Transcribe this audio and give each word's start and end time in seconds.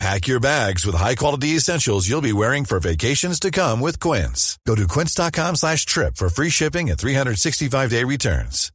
Pack 0.00 0.26
your 0.26 0.40
bags 0.40 0.84
with 0.84 0.96
high-quality 0.96 1.48
essentials 1.50 2.08
you'll 2.08 2.20
be 2.20 2.32
wearing 2.32 2.64
for 2.64 2.80
vacations 2.80 3.38
to 3.40 3.50
come 3.50 3.80
with 3.80 4.00
Quince. 4.00 4.58
Go 4.66 4.74
to 4.74 4.88
quince.com 4.88 5.56
slash 5.56 5.86
trip 5.86 6.16
for 6.16 6.28
free 6.28 6.50
shipping 6.50 6.90
and 6.90 6.98
365-day 6.98 8.04
returns. 8.04 8.72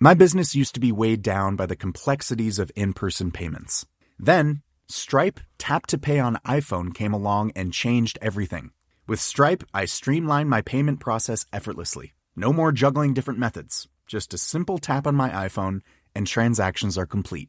My 0.00 0.12
business 0.12 0.54
used 0.54 0.74
to 0.74 0.80
be 0.80 0.92
weighed 0.92 1.22
down 1.22 1.56
by 1.56 1.66
the 1.66 1.76
complexities 1.76 2.58
of 2.58 2.72
in-person 2.74 3.30
payments. 3.30 3.86
Then, 4.18 4.62
Stripe 4.88 5.40
Tap 5.56 5.86
to 5.86 5.98
Pay 5.98 6.18
on 6.18 6.36
iPhone 6.44 6.92
came 6.92 7.14
along 7.14 7.52
and 7.56 7.72
changed 7.72 8.18
everything. 8.20 8.70
With 9.06 9.20
Stripe, 9.20 9.62
I 9.72 9.84
streamlined 9.86 10.50
my 10.50 10.62
payment 10.62 11.00
process 11.00 11.46
effortlessly. 11.52 12.12
No 12.36 12.52
more 12.52 12.72
juggling 12.72 13.14
different 13.14 13.38
methods. 13.38 13.88
Just 14.06 14.34
a 14.34 14.38
simple 14.38 14.78
tap 14.78 15.06
on 15.06 15.14
my 15.14 15.30
iPhone 15.30 15.80
and 16.14 16.26
transactions 16.26 16.98
are 16.98 17.06
complete. 17.06 17.48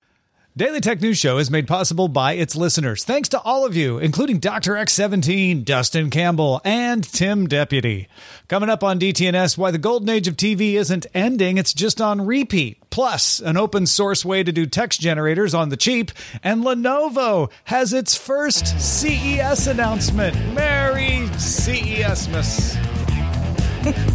Daily 0.57 0.81
Tech 0.81 0.99
News 0.99 1.17
Show 1.17 1.37
is 1.37 1.49
made 1.49 1.65
possible 1.65 2.09
by 2.09 2.33
its 2.33 2.57
listeners. 2.57 3.05
Thanks 3.05 3.29
to 3.29 3.39
all 3.39 3.65
of 3.65 3.73
you, 3.73 3.99
including 3.99 4.39
Dr. 4.39 4.73
X17, 4.73 5.63
Dustin 5.63 6.09
Campbell, 6.09 6.59
and 6.65 7.05
Tim 7.05 7.47
Deputy. 7.47 8.09
Coming 8.49 8.69
up 8.69 8.83
on 8.83 8.99
DTNS, 8.99 9.57
why 9.57 9.71
the 9.71 9.77
golden 9.77 10.09
age 10.09 10.27
of 10.27 10.35
TV 10.35 10.73
isn't 10.73 11.05
ending, 11.13 11.57
it's 11.57 11.73
just 11.73 12.01
on 12.01 12.25
repeat. 12.25 12.83
Plus, 12.89 13.39
an 13.39 13.55
open 13.55 13.85
source 13.85 14.25
way 14.25 14.43
to 14.43 14.51
do 14.51 14.65
text 14.65 14.99
generators 14.99 15.53
on 15.53 15.69
the 15.69 15.77
cheap, 15.77 16.11
and 16.43 16.65
Lenovo 16.65 17.49
has 17.63 17.93
its 17.93 18.17
first 18.17 18.77
CES 18.77 19.67
announcement. 19.67 20.35
Merry 20.53 21.27
CES 21.37 22.27
Miss. 22.27 22.77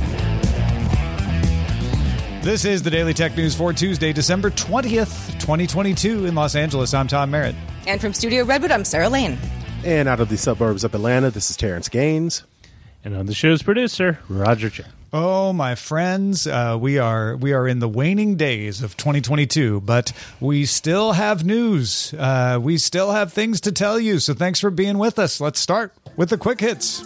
This 2.46 2.64
is 2.64 2.80
the 2.80 2.90
Daily 2.90 3.12
Tech 3.12 3.36
News 3.36 3.56
for 3.56 3.72
Tuesday, 3.72 4.12
December 4.12 4.52
20th, 4.52 5.32
2022 5.40 6.26
in 6.26 6.36
Los 6.36 6.54
Angeles. 6.54 6.94
I'm 6.94 7.08
Tom 7.08 7.32
Merritt. 7.32 7.56
And 7.88 8.00
from 8.00 8.14
Studio 8.14 8.44
Redwood, 8.44 8.70
I'm 8.70 8.84
Sarah 8.84 9.08
Lane. 9.08 9.36
And 9.84 10.08
out 10.08 10.20
of 10.20 10.28
the 10.28 10.36
suburbs 10.36 10.84
of 10.84 10.94
Atlanta, 10.94 11.32
this 11.32 11.50
is 11.50 11.56
Terrence 11.56 11.88
Gaines. 11.88 12.44
And 13.04 13.16
on 13.16 13.26
the 13.26 13.34
show's 13.34 13.64
producer, 13.64 14.20
Roger 14.28 14.70
Chen. 14.70 14.86
Oh, 15.12 15.52
my 15.52 15.74
friends, 15.74 16.46
uh, 16.46 16.78
we 16.80 16.98
are 16.98 17.34
we 17.36 17.52
are 17.52 17.66
in 17.66 17.80
the 17.80 17.88
waning 17.88 18.36
days 18.36 18.80
of 18.80 18.96
2022, 18.96 19.80
but 19.80 20.12
we 20.38 20.66
still 20.66 21.14
have 21.14 21.44
news. 21.44 22.14
Uh, 22.16 22.60
we 22.62 22.78
still 22.78 23.10
have 23.10 23.32
things 23.32 23.60
to 23.62 23.72
tell 23.72 23.98
you. 23.98 24.20
So 24.20 24.34
thanks 24.34 24.60
for 24.60 24.70
being 24.70 24.98
with 24.98 25.18
us. 25.18 25.40
Let's 25.40 25.58
start 25.58 25.92
with 26.16 26.28
the 26.28 26.38
quick 26.38 26.60
hits. 26.60 27.02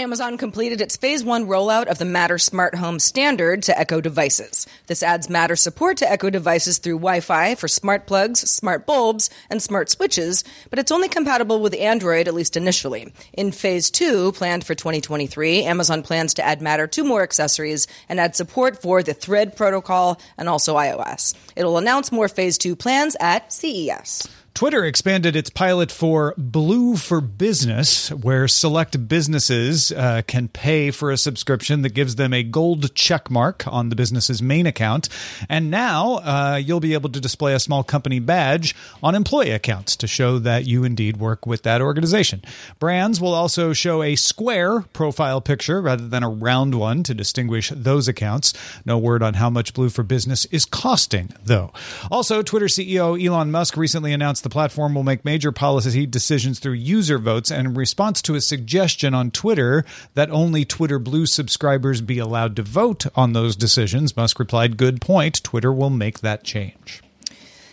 Amazon 0.00 0.38
completed 0.38 0.80
its 0.80 0.96
phase 0.96 1.22
one 1.22 1.46
rollout 1.46 1.86
of 1.86 1.98
the 1.98 2.06
Matter 2.06 2.38
smart 2.38 2.74
home 2.74 2.98
standard 2.98 3.62
to 3.64 3.78
Echo 3.78 4.00
devices. 4.00 4.66
This 4.86 5.02
adds 5.02 5.28
Matter 5.28 5.56
support 5.56 5.98
to 5.98 6.10
Echo 6.10 6.30
devices 6.30 6.78
through 6.78 6.94
Wi 6.94 7.20
Fi 7.20 7.54
for 7.54 7.68
smart 7.68 8.06
plugs, 8.06 8.40
smart 8.40 8.86
bulbs, 8.86 9.28
and 9.50 9.62
smart 9.62 9.90
switches, 9.90 10.42
but 10.70 10.78
it's 10.78 10.90
only 10.90 11.08
compatible 11.08 11.60
with 11.60 11.74
Android, 11.74 12.28
at 12.28 12.34
least 12.34 12.56
initially. 12.56 13.12
In 13.34 13.52
phase 13.52 13.90
two, 13.90 14.32
planned 14.32 14.64
for 14.64 14.74
2023, 14.74 15.64
Amazon 15.64 16.02
plans 16.02 16.32
to 16.34 16.44
add 16.46 16.62
Matter 16.62 16.86
to 16.86 17.04
more 17.04 17.22
accessories 17.22 17.86
and 18.08 18.18
add 18.18 18.34
support 18.34 18.80
for 18.80 19.02
the 19.02 19.12
Thread 19.12 19.54
protocol 19.54 20.18
and 20.38 20.48
also 20.48 20.76
iOS. 20.76 21.34
It'll 21.56 21.76
announce 21.76 22.10
more 22.10 22.28
phase 22.28 22.56
two 22.56 22.74
plans 22.74 23.18
at 23.20 23.52
CES. 23.52 24.28
Twitter 24.54 24.84
expanded 24.84 25.36
its 25.36 25.48
pilot 25.48 25.90
for 25.90 26.34
Blue 26.36 26.96
for 26.96 27.20
Business, 27.20 28.10
where 28.10 28.46
select 28.48 29.08
businesses 29.08 29.92
uh, 29.92 30.22
can 30.26 30.48
pay 30.48 30.90
for 30.90 31.10
a 31.10 31.16
subscription 31.16 31.82
that 31.82 31.94
gives 31.94 32.16
them 32.16 32.34
a 32.34 32.42
gold 32.42 32.94
check 32.94 33.30
mark 33.30 33.66
on 33.66 33.88
the 33.88 33.96
business's 33.96 34.42
main 34.42 34.66
account. 34.66 35.08
And 35.48 35.70
now 35.70 36.16
uh, 36.16 36.60
you'll 36.62 36.80
be 36.80 36.94
able 36.94 37.10
to 37.10 37.20
display 37.20 37.54
a 37.54 37.60
small 37.60 37.82
company 37.82 38.18
badge 38.18 38.74
on 39.02 39.14
employee 39.14 39.50
accounts 39.50 39.96
to 39.96 40.06
show 40.06 40.38
that 40.40 40.66
you 40.66 40.84
indeed 40.84 41.16
work 41.16 41.46
with 41.46 41.62
that 41.62 41.80
organization. 41.80 42.42
Brands 42.78 43.20
will 43.20 43.34
also 43.34 43.72
show 43.72 44.02
a 44.02 44.16
square 44.16 44.82
profile 44.92 45.40
picture 45.40 45.80
rather 45.80 46.06
than 46.06 46.22
a 46.22 46.28
round 46.28 46.74
one 46.74 47.02
to 47.04 47.14
distinguish 47.14 47.72
those 47.74 48.08
accounts. 48.08 48.52
No 48.84 48.98
word 48.98 49.22
on 49.22 49.34
how 49.34 49.48
much 49.48 49.74
Blue 49.74 49.88
for 49.88 50.02
Business 50.02 50.44
is 50.46 50.64
costing, 50.66 51.30
though. 51.42 51.72
Also, 52.10 52.42
Twitter 52.42 52.66
CEO 52.66 53.22
Elon 53.22 53.50
Musk 53.50 53.76
recently 53.76 54.12
announced 54.12 54.39
the 54.40 54.48
platform 54.48 54.94
will 54.94 55.02
make 55.02 55.24
major 55.24 55.52
policy 55.52 56.06
decisions 56.06 56.58
through 56.58 56.74
user 56.74 57.18
votes 57.18 57.50
and 57.50 57.68
in 57.68 57.74
response 57.74 58.22
to 58.22 58.34
a 58.34 58.40
suggestion 58.40 59.14
on 59.14 59.30
Twitter 59.30 59.84
that 60.14 60.30
only 60.30 60.64
Twitter 60.64 60.98
Blue 60.98 61.26
subscribers 61.26 62.00
be 62.00 62.18
allowed 62.18 62.56
to 62.56 62.62
vote 62.62 63.06
on 63.14 63.32
those 63.32 63.56
decisions, 63.56 64.16
Musk 64.16 64.38
replied, 64.38 64.76
Good 64.76 65.00
point. 65.00 65.42
Twitter 65.42 65.72
will 65.72 65.90
make 65.90 66.20
that 66.20 66.44
change. 66.44 67.02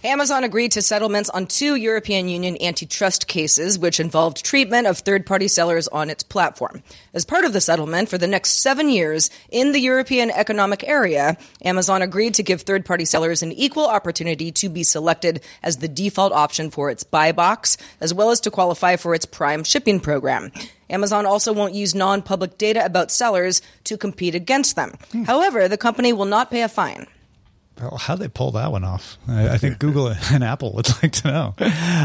Amazon 0.04 0.44
agreed 0.44 0.72
to 0.74 0.82
settlements 0.82 1.30
on 1.32 1.48
two 1.48 1.76
European 1.76 2.30
Union 2.30 2.56
antitrust 2.62 3.28
cases, 3.28 3.80
which 3.80 4.00
involved 4.00 4.46
treatment 4.46 4.86
of 4.86 5.00
third 5.00 5.26
party 5.26 5.48
sellers 5.48 5.88
on 5.88 6.12
its 6.12 6.22
platform. 6.22 6.84
As 7.16 7.26
part 7.26 7.46
of 7.46 7.54
the 7.54 7.62
settlement, 7.62 8.08
for 8.08 8.20
the 8.20 8.28
next 8.28 8.62
seven 8.62 8.90
years 8.90 9.32
in 9.50 9.72
the 9.72 9.80
European 9.80 10.30
Economic 10.30 10.84
Area, 10.84 11.36
Amazon 11.64 12.04
agreed 12.04 12.36
to 12.36 12.44
give 12.44 12.62
third 12.62 12.86
party 12.86 13.06
sellers 13.06 13.42
an 13.42 13.52
equal 13.52 13.88
opportunity 13.88 14.52
to 14.52 14.70
be 14.70 14.84
selected 14.84 15.42
as 15.64 15.78
the 15.78 15.88
default 15.88 16.32
option 16.32 16.70
for 16.70 16.92
its 16.92 17.04
buy 17.04 17.32
box, 17.32 17.76
as 18.00 18.14
well 18.14 18.30
as 18.30 18.40
to 18.42 18.52
qualify 18.52 18.98
for 18.98 19.16
its 19.16 19.26
Prime 19.26 19.64
shipping 19.64 20.00
program. 20.00 20.52
Amazon 20.92 21.26
also 21.26 21.52
won't 21.52 21.74
use 21.74 21.96
non 21.96 22.22
public 22.22 22.58
data 22.60 22.86
about 22.86 23.12
sellers 23.12 23.64
to 23.86 23.98
compete 23.98 24.36
against 24.36 24.76
them. 24.76 24.94
Hmm. 25.12 25.24
However, 25.24 25.68
the 25.68 25.78
company 25.78 26.14
will 26.14 26.26
not 26.26 26.52
pay 26.52 26.62
a 26.62 26.70
fine. 26.70 27.08
How 28.00 28.16
they 28.16 28.28
pull 28.28 28.52
that 28.52 28.72
one 28.72 28.84
off? 28.84 29.18
I, 29.28 29.50
I 29.50 29.58
think 29.58 29.80
Google 29.80 30.08
and 30.32 30.44
Apple 30.44 30.74
would 30.74 30.88
like 31.04 31.12
to 31.14 31.28
know. 31.28 31.56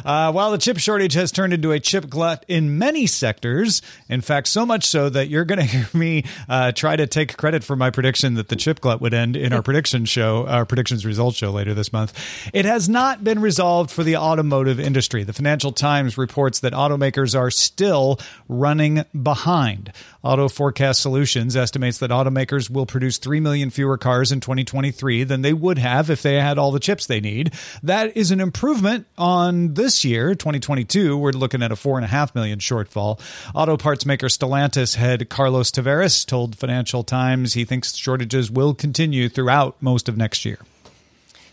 Uh, 0.04 0.32
while 0.32 0.50
the 0.50 0.58
chip 0.58 0.78
shortage 0.78 1.14
has 1.14 1.32
turned 1.32 1.52
into 1.52 1.72
a 1.72 1.80
chip 1.80 2.08
glut 2.10 2.44
in 2.48 2.78
many 2.78 3.06
sectors, 3.06 3.80
in 4.08 4.20
fact, 4.20 4.48
so 4.48 4.66
much 4.66 4.84
so 4.84 5.08
that 5.08 5.28
you're 5.28 5.44
going 5.44 5.58
to 5.60 5.64
hear 5.64 5.88
me 5.94 6.24
uh, 6.48 6.72
try 6.72 6.96
to 6.96 7.06
take 7.06 7.36
credit 7.36 7.64
for 7.64 7.76
my 7.76 7.90
prediction 7.90 8.34
that 8.34 8.48
the 8.48 8.56
chip 8.56 8.80
glut 8.80 9.00
would 9.00 9.14
end 9.14 9.36
in 9.36 9.52
our 9.52 9.62
prediction 9.72 10.04
show, 10.04 10.46
our 10.46 10.66
predictions 10.66 11.06
results 11.06 11.36
show 11.38 11.50
later 11.50 11.74
this 11.74 11.92
month. 11.92 12.12
It 12.52 12.64
has 12.64 12.88
not 12.88 13.24
been 13.24 13.40
resolved 13.40 13.90
for 13.90 14.02
the 14.02 14.16
automotive 14.16 14.78
industry. 14.78 15.24
The 15.24 15.32
Financial 15.32 15.72
Times 15.72 16.18
reports 16.18 16.60
that 16.60 16.72
automakers 16.72 17.38
are 17.38 17.50
still 17.50 18.18
running 18.48 19.04
behind. 19.22 19.92
Auto 20.22 20.48
Forecast 20.48 21.00
Solutions 21.00 21.56
estimates 21.56 21.98
that 21.98 22.10
automakers 22.10 22.70
will 22.70 22.86
produce 22.86 23.18
3 23.18 23.40
million 23.40 23.70
fewer 23.70 23.98
cars 23.98 24.30
in 24.30 24.40
2023 24.40 25.24
than 25.24 25.42
they 25.42 25.52
would 25.52 25.78
have 25.78 26.10
if 26.10 26.22
they 26.22 26.34
had 26.34 26.58
all 26.58 26.70
the 26.70 26.78
chips 26.78 27.06
they 27.06 27.20
need. 27.20 27.52
That 27.82 28.16
is 28.16 28.30
an 28.30 28.40
improvement 28.40 29.06
on 29.18 29.74
this 29.74 30.04
year, 30.04 30.34
2022. 30.36 31.16
We're 31.16 31.32
looking 31.32 31.62
at 31.62 31.72
a 31.72 31.76
4.5 31.76 32.36
million 32.36 32.60
shortfall. 32.60 33.20
Auto 33.52 33.76
parts 33.76 34.06
maker 34.06 34.28
Stellantis 34.28 34.94
head 34.94 35.28
Carlos 35.28 35.72
Tavares 35.72 36.24
told 36.24 36.56
Financial 36.56 37.02
Times 37.02 37.54
he 37.54 37.64
thinks 37.64 37.96
shortages 37.96 38.48
will 38.48 38.74
continue 38.74 39.28
throughout 39.28 39.76
most 39.80 40.08
of 40.08 40.16
next 40.16 40.44
year. 40.44 40.58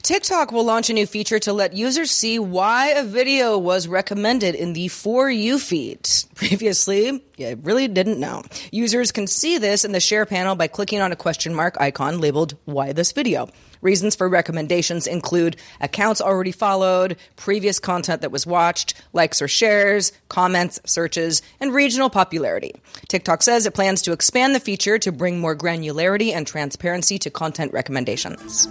TikTok 0.01 0.54
will 0.54 0.63
launch 0.63 0.90
a 0.90 0.94
new 0.94 1.06
feature 1.06 1.40
to 1.40 1.51
let 1.51 1.74
users 1.74 2.10
see 2.10 2.40
why 2.40 2.88
a 2.88 3.04
video 3.04 3.57
was 3.57 3.88
recommended 3.88 4.56
in 4.56 4.72
the 4.74 4.88
For 4.88 5.30
You 5.30 5.60
feed. 5.60 6.07
Previously, 6.36 7.22
you 7.38 7.60
really 7.62 7.88
didn't 7.90 8.19
know. 8.19 8.44
Users 8.72 9.12
can 9.12 9.28
see 9.28 9.57
this 9.57 9.84
in 9.84 9.92
the 9.92 10.00
share 10.00 10.25
panel 10.25 10.56
by 10.56 10.68
clicking 10.68 11.01
on 11.01 11.12
a 11.12 11.18
question 11.18 11.54
mark 11.54 11.75
icon 11.81 12.19
labeled 12.19 12.56
Why 12.66 12.94
This 12.94 13.12
Video. 13.12 13.50
Reasons 13.81 14.16
for 14.16 14.28
recommendations 14.28 15.06
include 15.06 15.57
accounts 15.80 16.22
already 16.22 16.51
followed, 16.51 17.18
previous 17.36 17.80
content 17.80 18.22
that 18.22 18.31
was 18.31 18.48
watched, 18.48 18.94
likes 19.13 19.42
or 19.42 19.48
shares, 19.48 20.12
comments, 20.28 20.80
searches, 20.86 21.42
and 21.60 21.74
regional 21.74 22.10
popularity. 22.10 22.74
TikTok 23.10 23.42
says 23.42 23.66
it 23.66 23.74
plans 23.74 24.01
to 24.04 24.12
expand 24.12 24.56
the 24.56 24.60
feature 24.60 24.98
to 25.00 25.12
bring 25.12 25.40
more 25.40 25.56
granularity 25.56 26.34
and 26.34 26.48
transparency 26.48 27.19
to 27.19 27.30
content 27.30 27.72
recommendations. 27.74 28.68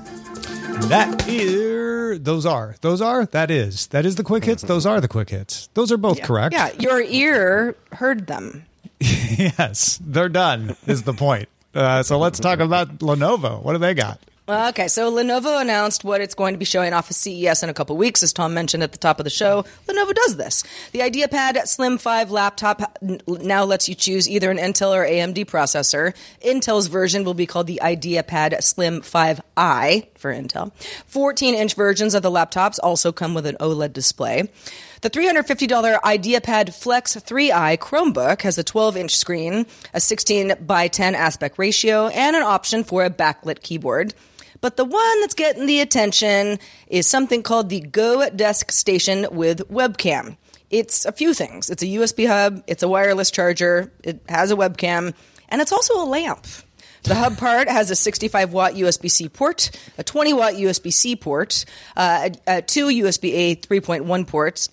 That 0.88 1.28
is, 1.28 2.20
those 2.20 2.46
are, 2.46 2.76
those 2.80 3.00
are, 3.00 3.26
that 3.26 3.50
is, 3.50 3.86
that 3.88 4.06
is 4.06 4.16
the 4.16 4.24
quick 4.24 4.44
hits. 4.44 4.62
Those 4.62 4.86
are 4.86 5.00
the 5.00 5.08
quick 5.08 5.30
hits. 5.30 5.68
Those 5.74 5.92
are 5.92 5.96
both 5.96 6.22
correct. 6.22 6.54
Yeah, 6.54 6.70
your 6.78 7.00
ear 7.00 7.76
heard 7.92 8.26
them. 8.26 8.64
yes, 9.00 9.98
they're 10.02 10.28
done. 10.28 10.76
Is 10.86 11.02
the 11.02 11.12
point. 11.14 11.48
Uh, 11.74 12.02
so 12.02 12.18
let's 12.18 12.40
talk 12.40 12.60
about 12.60 12.98
Lenovo. 12.98 13.62
What 13.62 13.72
do 13.72 13.78
they 13.78 13.94
got? 13.94 14.18
Okay, 14.50 14.88
so 14.88 15.12
Lenovo 15.12 15.60
announced 15.60 16.04
what 16.04 16.22
it's 16.22 16.34
going 16.34 16.54
to 16.54 16.58
be 16.58 16.64
showing 16.64 16.94
off 16.94 17.10
at 17.10 17.16
CES 17.16 17.62
in 17.62 17.68
a 17.68 17.74
couple 17.74 17.98
weeks, 17.98 18.22
as 18.22 18.32
Tom 18.32 18.54
mentioned 18.54 18.82
at 18.82 18.92
the 18.92 18.98
top 18.98 19.20
of 19.20 19.24
the 19.24 19.30
show. 19.30 19.66
Lenovo 19.86 20.14
does 20.14 20.38
this. 20.38 20.64
The 20.92 21.00
IdeaPad 21.00 21.68
Slim 21.68 21.98
5 21.98 22.30
laptop 22.30 22.96
now 23.02 23.64
lets 23.64 23.90
you 23.90 23.94
choose 23.94 24.26
either 24.26 24.50
an 24.50 24.56
Intel 24.56 24.96
or 24.96 25.04
AMD 25.04 25.44
processor. 25.44 26.14
Intel's 26.42 26.86
version 26.86 27.24
will 27.24 27.34
be 27.34 27.44
called 27.44 27.66
the 27.66 27.78
IdeaPad 27.82 28.62
Slim 28.62 29.02
5i 29.02 30.06
for 30.16 30.32
Intel. 30.32 30.72
14 31.08 31.54
inch 31.54 31.74
versions 31.74 32.14
of 32.14 32.22
the 32.22 32.30
laptops 32.30 32.78
also 32.82 33.12
come 33.12 33.34
with 33.34 33.44
an 33.44 33.56
OLED 33.60 33.92
display. 33.92 34.48
The 35.02 35.10
$350 35.10 36.00
IdeaPad 36.00 36.74
Flex 36.74 37.16
3i 37.16 37.76
Chromebook 37.76 38.40
has 38.40 38.56
a 38.56 38.64
12 38.64 38.96
inch 38.96 39.14
screen, 39.14 39.66
a 39.92 40.00
16 40.00 40.54
by 40.66 40.88
10 40.88 41.14
aspect 41.14 41.58
ratio, 41.58 42.06
and 42.08 42.34
an 42.34 42.42
option 42.42 42.82
for 42.82 43.04
a 43.04 43.10
backlit 43.10 43.60
keyboard. 43.60 44.14
But 44.60 44.76
the 44.76 44.84
one 44.84 45.20
that's 45.20 45.34
getting 45.34 45.66
the 45.66 45.80
attention 45.80 46.58
is 46.88 47.06
something 47.06 47.42
called 47.42 47.68
the 47.68 47.80
Go 47.80 48.28
Desk 48.30 48.72
Station 48.72 49.26
with 49.30 49.68
webcam. 49.68 50.36
It's 50.70 51.04
a 51.04 51.12
few 51.12 51.32
things. 51.32 51.70
It's 51.70 51.82
a 51.82 51.86
USB 51.86 52.26
hub, 52.26 52.62
it's 52.66 52.82
a 52.82 52.88
wireless 52.88 53.30
charger, 53.30 53.90
it 54.02 54.20
has 54.28 54.50
a 54.50 54.56
webcam, 54.56 55.14
and 55.48 55.60
it's 55.60 55.72
also 55.72 56.02
a 56.02 56.04
lamp. 56.04 56.46
The 57.04 57.14
hub 57.14 57.38
part 57.38 57.68
has 57.68 57.90
a 57.90 57.96
65 57.96 58.52
watt 58.52 58.74
USB 58.74 59.10
C 59.10 59.28
port, 59.28 59.70
a 59.96 60.04
20 60.04 60.34
watt 60.34 60.54
USB 60.54 60.92
C 60.92 61.16
port, 61.16 61.64
uh, 61.96 62.30
uh, 62.46 62.60
two 62.66 62.88
USB 62.88 63.32
A 63.32 63.56
3.1 63.56 64.26
ports, 64.26 64.68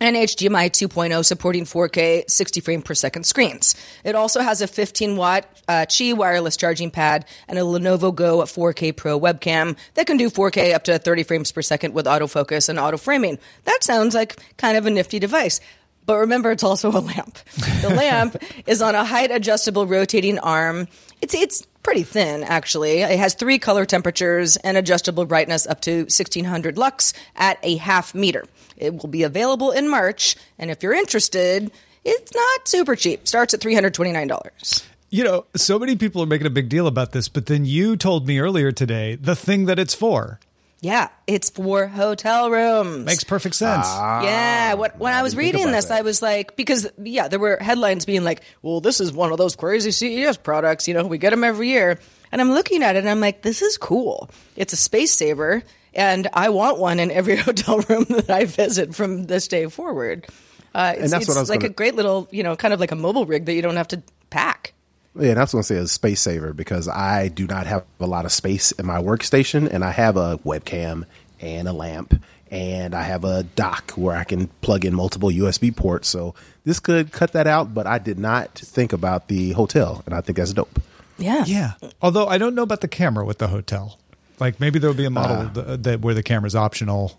and 0.00 0.16
HDMI 0.16 0.70
2.0 0.70 1.24
supporting 1.24 1.64
4K 1.64 2.28
60 2.30 2.60
frame 2.60 2.82
per 2.82 2.94
second 2.94 3.24
screens. 3.24 3.74
It 4.04 4.14
also 4.14 4.40
has 4.40 4.60
a 4.60 4.66
15 4.66 5.16
watt 5.16 5.46
uh, 5.68 5.86
Qi 5.86 6.14
wireless 6.14 6.56
charging 6.56 6.90
pad 6.90 7.24
and 7.48 7.58
a 7.58 7.62
Lenovo 7.62 8.14
Go 8.14 8.38
4K 8.38 8.96
Pro 8.96 9.18
webcam 9.18 9.76
that 9.94 10.06
can 10.06 10.16
do 10.16 10.30
4K 10.30 10.74
up 10.74 10.84
to 10.84 10.98
30 10.98 11.22
frames 11.22 11.52
per 11.52 11.62
second 11.62 11.94
with 11.94 12.06
autofocus 12.06 12.68
and 12.68 12.78
auto 12.78 12.96
framing. 12.96 13.38
That 13.64 13.82
sounds 13.82 14.14
like 14.14 14.36
kind 14.56 14.76
of 14.76 14.86
a 14.86 14.90
nifty 14.90 15.18
device. 15.18 15.60
But 16.06 16.18
remember, 16.18 16.52
it's 16.52 16.62
also 16.62 16.90
a 16.90 17.00
lamp. 17.00 17.36
The 17.82 17.88
lamp 17.94 18.36
is 18.66 18.80
on 18.80 18.94
a 18.94 19.04
height 19.04 19.32
adjustable 19.32 19.86
rotating 19.86 20.38
arm. 20.38 20.86
It's, 21.20 21.34
it's 21.34 21.66
pretty 21.82 22.04
thin, 22.04 22.44
actually. 22.44 23.00
It 23.00 23.18
has 23.18 23.34
three 23.34 23.58
color 23.58 23.84
temperatures 23.84 24.56
and 24.56 24.76
adjustable 24.76 25.24
brightness 25.24 25.66
up 25.66 25.80
to 25.82 26.02
1600 26.02 26.78
lux 26.78 27.12
at 27.34 27.58
a 27.64 27.76
half 27.76 28.14
meter. 28.14 28.44
It 28.76 28.94
will 29.02 29.08
be 29.08 29.22
available 29.22 29.70
in 29.70 29.88
March, 29.88 30.36
and 30.58 30.70
if 30.70 30.82
you're 30.82 30.92
interested, 30.92 31.70
it's 32.04 32.34
not 32.34 32.68
super 32.68 32.94
cheap. 32.96 33.26
Starts 33.26 33.54
at 33.54 33.60
$329. 33.60 34.84
You 35.10 35.24
know, 35.24 35.46
so 35.54 35.78
many 35.78 35.96
people 35.96 36.22
are 36.22 36.26
making 36.26 36.46
a 36.46 36.50
big 36.50 36.68
deal 36.68 36.86
about 36.86 37.12
this, 37.12 37.28
but 37.28 37.46
then 37.46 37.64
you 37.64 37.96
told 37.96 38.26
me 38.26 38.38
earlier 38.38 38.72
today 38.72 39.14
the 39.14 39.36
thing 39.36 39.66
that 39.66 39.78
it's 39.78 39.94
for. 39.94 40.40
Yeah, 40.80 41.08
it's 41.26 41.48
for 41.48 41.86
hotel 41.86 42.50
rooms. 42.50 43.06
Makes 43.06 43.24
perfect 43.24 43.54
sense. 43.54 43.86
yeah, 43.88 44.74
what, 44.74 44.98
when 44.98 45.14
I, 45.14 45.22
was 45.22 45.34
reading 45.34 45.72
this, 45.72 45.86
that. 45.86 45.98
I 45.98 46.02
was 46.02 46.20
like, 46.20 46.54
because 46.54 46.86
yeah, 47.02 47.28
there 47.28 47.38
were 47.38 47.56
headlines 47.56 48.04
being 48.04 48.24
like, 48.24 48.42
"Well, 48.62 48.80
this 48.80 49.00
is 49.00 49.12
one 49.12 49.32
of 49.32 49.38
those 49.38 49.56
crazy 49.56 49.90
CES 49.90 50.36
products. 50.36 50.86
You 50.86 50.94
know, 50.94 51.06
we 51.06 51.18
get 51.18 51.30
them 51.30 51.44
every 51.44 51.70
year." 51.70 51.98
And 52.30 52.40
I'm 52.40 52.52
looking 52.52 52.82
at 52.82 52.94
it, 52.94 53.00
and 53.00 53.08
I'm 53.08 53.20
like, 53.20 53.42
"This 53.42 53.62
is 53.62 53.78
cool. 53.78 54.28
It's 54.54 54.74
a 54.74 54.76
space 54.76 55.12
saver, 55.12 55.62
and 55.96 56.28
I 56.32 56.50
want 56.50 56.78
one 56.78 57.00
in 57.00 57.10
every 57.10 57.34
hotel 57.48 57.78
room 57.80 58.04
that 58.10 58.30
I 58.30 58.44
visit 58.44 58.94
from 58.94 59.24
this 59.24 59.48
day 59.48 59.66
forward." 59.66 60.26
Uh, 60.74 60.92
it's, 60.96 61.10
that's 61.10 61.22
it's 61.22 61.28
what 61.28 61.36
I 61.38 61.40
was 61.40 61.50
like 61.50 61.60
gonna- 61.60 61.70
a 61.70 61.74
great 61.74 61.94
little, 61.96 62.28
you 62.30 62.42
know, 62.44 62.54
kind 62.54 62.72
of 62.74 62.78
like 62.78 62.92
a 62.92 62.96
mobile 62.96 63.26
rig 63.26 63.46
that 63.46 63.54
you 63.54 63.62
don't 63.62 63.76
have 63.76 63.88
to 63.88 64.02
pack. 64.30 64.74
Yeah, 65.18 65.30
and 65.30 65.38
I 65.38 65.42
was 65.44 65.52
going 65.52 65.62
to 65.62 65.66
say 65.66 65.76
a 65.76 65.86
space 65.86 66.20
saver 66.20 66.52
because 66.52 66.86
I 66.88 67.28
do 67.28 67.46
not 67.46 67.66
have 67.66 67.84
a 67.98 68.06
lot 68.06 68.26
of 68.26 68.32
space 68.32 68.70
in 68.72 68.84
my 68.84 68.98
workstation, 69.00 69.66
and 69.72 69.82
I 69.82 69.90
have 69.92 70.18
a 70.18 70.36
webcam 70.44 71.04
and 71.40 71.66
a 71.66 71.72
lamp, 71.72 72.22
and 72.50 72.94
I 72.94 73.02
have 73.02 73.24
a 73.24 73.42
dock 73.44 73.92
where 73.92 74.14
I 74.14 74.24
can 74.24 74.48
plug 74.60 74.84
in 74.84 74.94
multiple 74.94 75.30
USB 75.30 75.74
ports. 75.74 76.08
So 76.08 76.34
this 76.64 76.78
could 76.80 77.12
cut 77.12 77.32
that 77.32 77.46
out, 77.46 77.72
but 77.72 77.86
I 77.86 77.98
did 77.98 78.18
not 78.18 78.54
think 78.58 78.92
about 78.92 79.28
the 79.28 79.52
hotel, 79.52 80.02
and 80.04 80.14
I 80.14 80.20
think 80.20 80.36
that's 80.36 80.52
dope. 80.52 80.82
Yeah, 81.16 81.44
Yeah. 81.46 81.72
Although 82.02 82.26
I 82.26 82.36
don't 82.36 82.54
know 82.54 82.62
about 82.62 82.82
the 82.82 82.88
camera 82.88 83.24
with 83.24 83.38
the 83.38 83.48
hotel. 83.48 83.98
Like 84.38 84.60
maybe 84.60 84.78
there'll 84.78 84.94
be 84.96 85.04
a 85.06 85.10
model 85.10 85.50
ah. 85.50 85.62
th- 85.64 85.80
that 85.82 86.00
where 86.00 86.14
the 86.14 86.22
camera's 86.22 86.54
optional. 86.56 87.18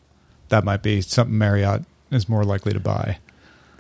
That 0.50 0.64
might 0.64 0.82
be 0.84 1.02
something 1.02 1.38
Marriott 1.38 1.84
is 2.12 2.30
more 2.30 2.44
likely 2.44 2.74
to 2.74 2.80
buy. 2.80 3.18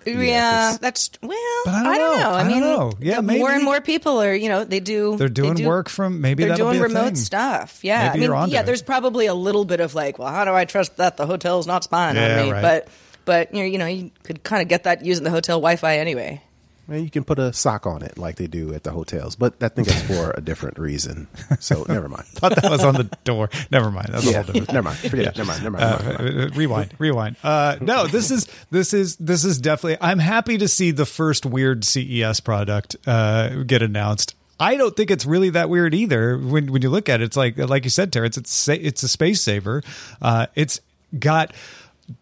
Yeah, 0.05 0.77
that's 0.79 1.09
well. 1.21 1.31
But 1.65 1.73
I 1.73 1.83
don't 1.83 1.87
I 1.93 1.97
don't 1.97 2.17
know. 2.17 2.23
know. 2.23 2.29
I, 2.31 2.39
I 2.39 2.43
don't 2.43 2.51
mean, 2.51 2.59
know. 2.61 2.91
Yeah, 3.01 3.19
maybe- 3.21 3.39
more 3.39 3.51
and 3.51 3.63
more 3.63 3.81
people 3.81 4.21
are. 4.21 4.33
You 4.33 4.47
know, 4.47 4.63
they 4.63 4.79
do. 4.79 5.17
They're 5.17 5.27
they 5.27 5.33
doing 5.33 5.55
do- 5.55 5.67
work 5.67 5.89
from 5.89 6.21
maybe 6.21 6.45
they're 6.45 6.55
doing 6.55 6.73
be 6.73 6.77
a 6.79 6.83
remote 6.83 7.05
thing. 7.07 7.15
stuff. 7.15 7.79
Yeah, 7.83 8.03
Maybe 8.03 8.09
I 8.09 8.13
mean, 8.13 8.21
you're 8.23 8.47
yeah. 8.47 8.61
it. 8.61 8.65
There's 8.65 8.81
probably 8.81 9.25
a 9.25 9.33
little 9.33 9.65
bit 9.65 9.81
of 9.81 9.95
like, 9.95 10.17
well, 10.17 10.29
how 10.29 10.45
do 10.45 10.53
I 10.53 10.63
trust 10.65 10.95
that 10.97 11.17
the 11.17 11.25
hotel's 11.25 11.67
not 11.67 11.83
spying 11.83 12.15
Yeah, 12.15 12.39
on 12.39 12.45
me? 12.45 12.51
right. 12.53 12.61
But 12.61 12.87
but 13.25 13.53
you 13.53 13.59
know, 13.59 13.65
you 13.65 13.77
know, 13.77 13.85
you 13.87 14.11
could 14.23 14.43
kind 14.43 14.61
of 14.61 14.69
get 14.69 14.85
that 14.85 15.03
using 15.03 15.25
the 15.25 15.29
hotel 15.29 15.57
Wi-Fi 15.57 15.97
anyway. 15.97 16.41
And 16.89 17.03
you 17.03 17.09
can 17.09 17.23
put 17.25 17.37
a 17.37 17.51
sock 17.51 17.85
on 17.85 18.01
it 18.01 18.17
like 18.17 18.37
they 18.37 18.47
do 18.47 18.73
at 18.73 18.83
the 18.83 18.91
hotels, 18.91 19.35
but 19.35 19.55
I 19.61 19.67
think 19.67 19.87
that's 19.89 20.01
for 20.03 20.33
a 20.37 20.41
different 20.41 20.79
reason. 20.79 21.27
So 21.59 21.85
never 21.89 22.07
mind. 22.07 22.25
Thought 22.27 22.55
that 22.55 22.71
was 22.71 22.83
on 22.83 22.93
the 22.95 23.03
door. 23.25 23.49
Never 23.71 23.91
mind. 23.91 24.07
That's 24.11 24.25
a 24.27 24.31
Yeah, 24.31 24.43
never 24.71 24.83
mind. 24.83 24.97
Forget 24.97 25.27
it. 25.27 25.37
Never 25.37 25.45
mind. 25.45 25.63
Never 25.63 25.77
mind. 25.77 25.91
Never 25.91 26.03
mind, 26.03 26.19
never 26.23 26.33
mind. 26.39 26.53
Uh, 26.53 26.55
rewind, 26.57 26.93
rewind. 26.97 27.35
Uh, 27.43 27.77
no, 27.81 28.07
this 28.07 28.31
is 28.31 28.47
this 28.71 28.93
is 28.93 29.17
this 29.17 29.43
is 29.43 29.59
definitely. 29.59 29.97
I'm 29.99 30.19
happy 30.19 30.57
to 30.59 30.67
see 30.67 30.91
the 30.91 31.05
first 31.05 31.45
weird 31.45 31.83
CES 31.83 32.39
product 32.39 32.95
uh, 33.05 33.63
get 33.63 33.81
announced. 33.81 34.35
I 34.59 34.75
don't 34.75 34.95
think 34.95 35.11
it's 35.11 35.25
really 35.25 35.51
that 35.51 35.69
weird 35.69 35.93
either. 35.93 36.37
When 36.37 36.71
when 36.71 36.81
you 36.81 36.89
look 36.89 37.09
at 37.09 37.21
it, 37.21 37.25
it's 37.25 37.37
like 37.37 37.57
like 37.57 37.83
you 37.83 37.89
said, 37.89 38.13
Terrence. 38.13 38.37
It's 38.37 38.51
sa- 38.51 38.71
it's 38.71 39.03
a 39.03 39.07
space 39.07 39.41
saver. 39.41 39.83
Uh, 40.21 40.47
it's 40.55 40.79
got 41.19 41.53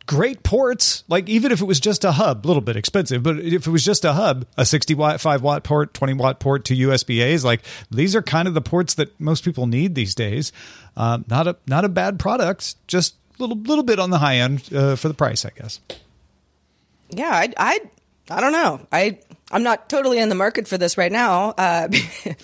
great 0.06 0.44
ports. 0.44 1.04
Like 1.08 1.30
even 1.30 1.52
if 1.52 1.62
it 1.62 1.66
was 1.66 1.80
just 1.80 2.04
a 2.04 2.12
hub, 2.12 2.46
a 2.46 2.48
little 2.48 2.62
bit 2.62 2.76
expensive, 2.76 3.24
but 3.24 3.40
if 3.40 3.68
it 3.68 3.70
was 3.70 3.84
just 3.84 4.06
a 4.06 4.14
hub, 4.14 4.46
a 4.58 4.66
60 4.66 4.94
watt, 4.96 5.22
5 5.22 5.42
watt 5.42 5.64
port, 5.64 5.94
20 5.94 6.14
watt 6.14 6.40
port 6.40 6.66
to 6.66 6.76
USB 6.76 7.24
A's, 7.24 7.46
like 7.46 7.62
these 7.92 8.16
are 8.16 8.22
kind 8.22 8.48
of 8.48 8.54
the 8.54 8.62
ports 8.62 8.96
that 8.96 9.20
most 9.20 9.44
people 9.44 9.68
need 9.68 9.96
these 9.96 10.15
days. 10.15 10.51
Um, 10.98 11.25
not 11.30 11.48
a 11.48 11.58
not 11.68 11.86
a 11.86 11.89
bad 11.89 12.20
product, 12.20 12.75
just 12.88 13.15
a 13.38 13.44
little 13.44 13.58
little 13.58 13.84
bit 13.84 14.00
on 14.00 14.10
the 14.10 14.18
high 14.18 14.38
end 14.38 14.74
uh, 14.74 14.96
for 14.96 15.08
the 15.08 15.13
price, 15.13 15.46
I 15.46 15.51
guess. 15.51 15.80
Yeah, 17.10 17.32
I 17.32 17.54
I 17.58 17.80
I 18.30 18.42
don't 18.42 18.54
know. 18.54 18.88
I 18.92 19.20
I'm 19.51 19.63
not 19.63 19.89
totally 19.89 20.20
in 20.20 20.30
the 20.30 20.36
market 20.36 20.68
for 20.68 20.77
this 20.77 20.98
right 20.98 21.12
now 21.12 21.54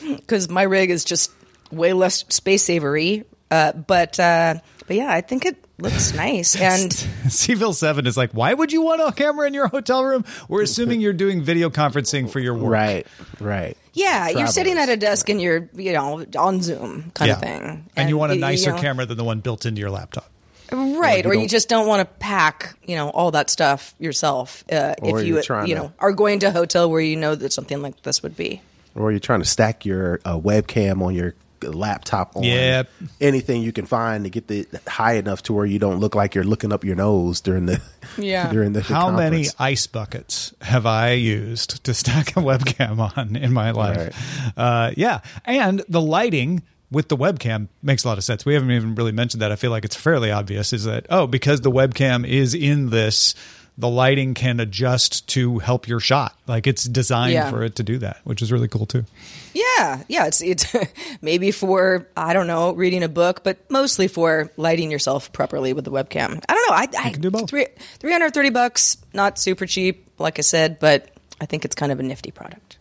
because 0.03 0.49
my 0.49 0.63
rig 0.63 0.91
is 0.91 1.03
just 1.03 1.31
way 1.71 1.93
less 1.93 2.25
space 2.29 2.65
savery. 2.65 3.25
Uh, 3.49 3.73
but 3.73 4.19
uh, 4.19 4.55
but 4.87 4.95
yeah, 4.95 5.11
I 5.11 5.21
think 5.21 5.45
it 5.45 5.57
looks 5.81 6.13
nice 6.15 6.55
and. 6.55 6.93
Seville 7.29 7.73
Seven 7.73 8.05
is 8.07 8.17
like, 8.17 8.31
why 8.31 8.53
would 8.53 8.71
you 8.71 8.81
want 8.81 9.01
a 9.01 9.11
camera 9.11 9.47
in 9.47 9.53
your 9.53 9.67
hotel 9.67 10.03
room? 10.03 10.25
We're 10.47 10.61
assuming 10.63 11.01
you're 11.01 11.13
doing 11.13 11.41
video 11.41 11.69
conferencing 11.69 12.29
for 12.29 12.39
your 12.39 12.53
work, 12.53 12.71
Right. 12.71 13.07
Right. 13.39 13.77
Yeah, 13.93 14.29
you're 14.29 14.47
sitting 14.47 14.77
at 14.77 14.87
a 14.87 14.95
desk 14.95 15.27
and 15.29 15.41
you're, 15.41 15.69
you 15.75 15.91
know, 15.91 16.25
on 16.37 16.61
Zoom 16.61 17.11
kind 17.13 17.31
of 17.31 17.39
thing. 17.41 17.89
And, 17.97 18.07
you 18.09 18.17
want 18.17 18.31
a 18.31 18.35
you 18.35 18.41
nicer 18.41 18.71
know, 18.71 18.79
camera 18.79 19.05
than 19.05 19.17
the 19.17 19.23
one 19.25 19.41
built 19.41 19.65
into 19.65 19.81
your 19.81 19.89
laptop. 19.91 20.29
right? 20.71 21.25
Or 21.25 21.33
you 21.33 21.41
don't- 21.41 21.47
just 21.49 21.67
don't 21.67 21.87
want 21.87 21.99
to 21.99 22.05
pack, 22.19 22.77
you 22.85 22.95
know, 22.95 23.09
all 23.09 23.31
that 23.31 23.49
stuff 23.49 23.93
yourself. 23.99 24.63
Uh, 24.71 24.93
if 25.03 25.25
you, 25.25 25.33
you're 25.35 25.41
to- 25.43 25.75
know, 25.75 25.91
are 25.99 26.13
going 26.13 26.39
to 26.39 26.45
a 26.47 26.51
hotel 26.51 26.89
where 26.89 27.01
you 27.01 27.17
know 27.17 27.35
that 27.35 27.51
something 27.51 27.81
like 27.81 28.01
this 28.03 28.23
would 28.23 28.37
be. 28.37 28.61
Or 28.95 29.11
you're 29.11 29.19
trying 29.19 29.41
to 29.41 29.45
stack 29.45 29.85
your 29.85 30.21
uh, 30.23 30.37
webcam 30.37 31.01
on 31.01 31.13
your 31.15 31.33
laptop 31.63 32.35
on 32.35 32.43
Yep. 32.43 32.89
anything 33.19 33.61
you 33.61 33.71
can 33.71 33.85
find 33.85 34.23
to 34.23 34.29
get 34.29 34.47
the 34.47 34.65
high 34.87 35.13
enough 35.13 35.43
to 35.43 35.53
where 35.53 35.65
you 35.65 35.79
don't 35.79 35.99
look 35.99 36.15
like 36.15 36.33
you're 36.35 36.43
looking 36.43 36.71
up 36.73 36.83
your 36.83 36.95
nose 36.95 37.41
during 37.41 37.65
the 37.67 37.81
Yeah. 38.17 38.51
during 38.51 38.73
the 38.73 38.81
How 38.81 39.11
many 39.11 39.47
ice 39.59 39.87
buckets 39.87 40.53
have 40.61 40.85
I 40.85 41.11
used 41.11 41.83
to 41.85 41.93
stack 41.93 42.31
a 42.31 42.39
webcam 42.41 43.15
on 43.17 43.35
in 43.35 43.53
my 43.53 43.71
life? 43.71 44.15
Uh, 44.57 44.91
yeah, 44.97 45.19
and 45.45 45.83
the 45.87 46.01
lighting 46.01 46.63
with 46.89 47.07
the 47.07 47.15
webcam 47.15 47.67
makes 47.81 48.03
a 48.03 48.07
lot 48.09 48.17
of 48.17 48.23
sense. 48.25 48.43
We 48.45 48.53
haven't 48.53 48.71
even 48.71 48.95
really 48.95 49.13
mentioned 49.13 49.41
that. 49.41 49.51
I 49.51 49.55
feel 49.55 49.71
like 49.71 49.85
it's 49.85 49.95
fairly 49.95 50.29
obvious 50.29 50.73
is 50.73 50.83
that, 50.83 51.05
oh, 51.09 51.25
because 51.25 51.61
the 51.61 51.71
webcam 51.71 52.27
is 52.27 52.53
in 52.53 52.89
this, 52.89 53.33
the 53.77 53.87
lighting 53.89 54.33
can 54.33 54.59
adjust 54.59 55.27
to 55.29 55.59
help 55.59 55.87
your 55.87 55.99
shot. 55.99 56.35
Like 56.47 56.67
it's 56.67 56.83
designed 56.83 57.33
Yeah. 57.33 57.49
for 57.49 57.63
it 57.63 57.75
to 57.77 57.83
do 57.83 57.97
that, 57.99 58.17
which 58.23 58.41
is 58.41 58.51
really 58.51 58.67
cool 58.67 58.85
too. 58.85 59.05
Yeah, 59.53 60.03
yeah, 60.07 60.27
it's 60.27 60.41
it's 60.41 60.65
maybe 61.21 61.51
for 61.51 62.07
I 62.15 62.33
don't 62.33 62.47
know 62.47 62.73
reading 62.73 63.03
a 63.03 63.09
book, 63.09 63.43
but 63.43 63.57
mostly 63.71 64.07
for 64.07 64.51
lighting 64.57 64.91
yourself 64.91 65.31
properly 65.33 65.73
with 65.73 65.85
the 65.85 65.91
webcam. 65.91 66.43
I 66.47 66.53
don't 66.53 66.69
know. 66.69 66.75
I, 66.75 67.07
I 67.07 67.09
can 67.11 67.21
do 67.21 67.31
both. 67.31 67.49
Three 67.49 67.67
three 67.99 68.11
hundred 68.11 68.33
thirty 68.33 68.49
bucks, 68.49 68.97
not 69.13 69.39
super 69.39 69.65
cheap, 69.65 70.07
like 70.19 70.37
I 70.37 70.41
said, 70.43 70.79
but 70.79 71.09
I 71.39 71.45
think 71.45 71.65
it's 71.65 71.75
kind 71.75 71.91
of 71.91 71.99
a 71.99 72.03
nifty 72.03 72.31
product. 72.31 72.77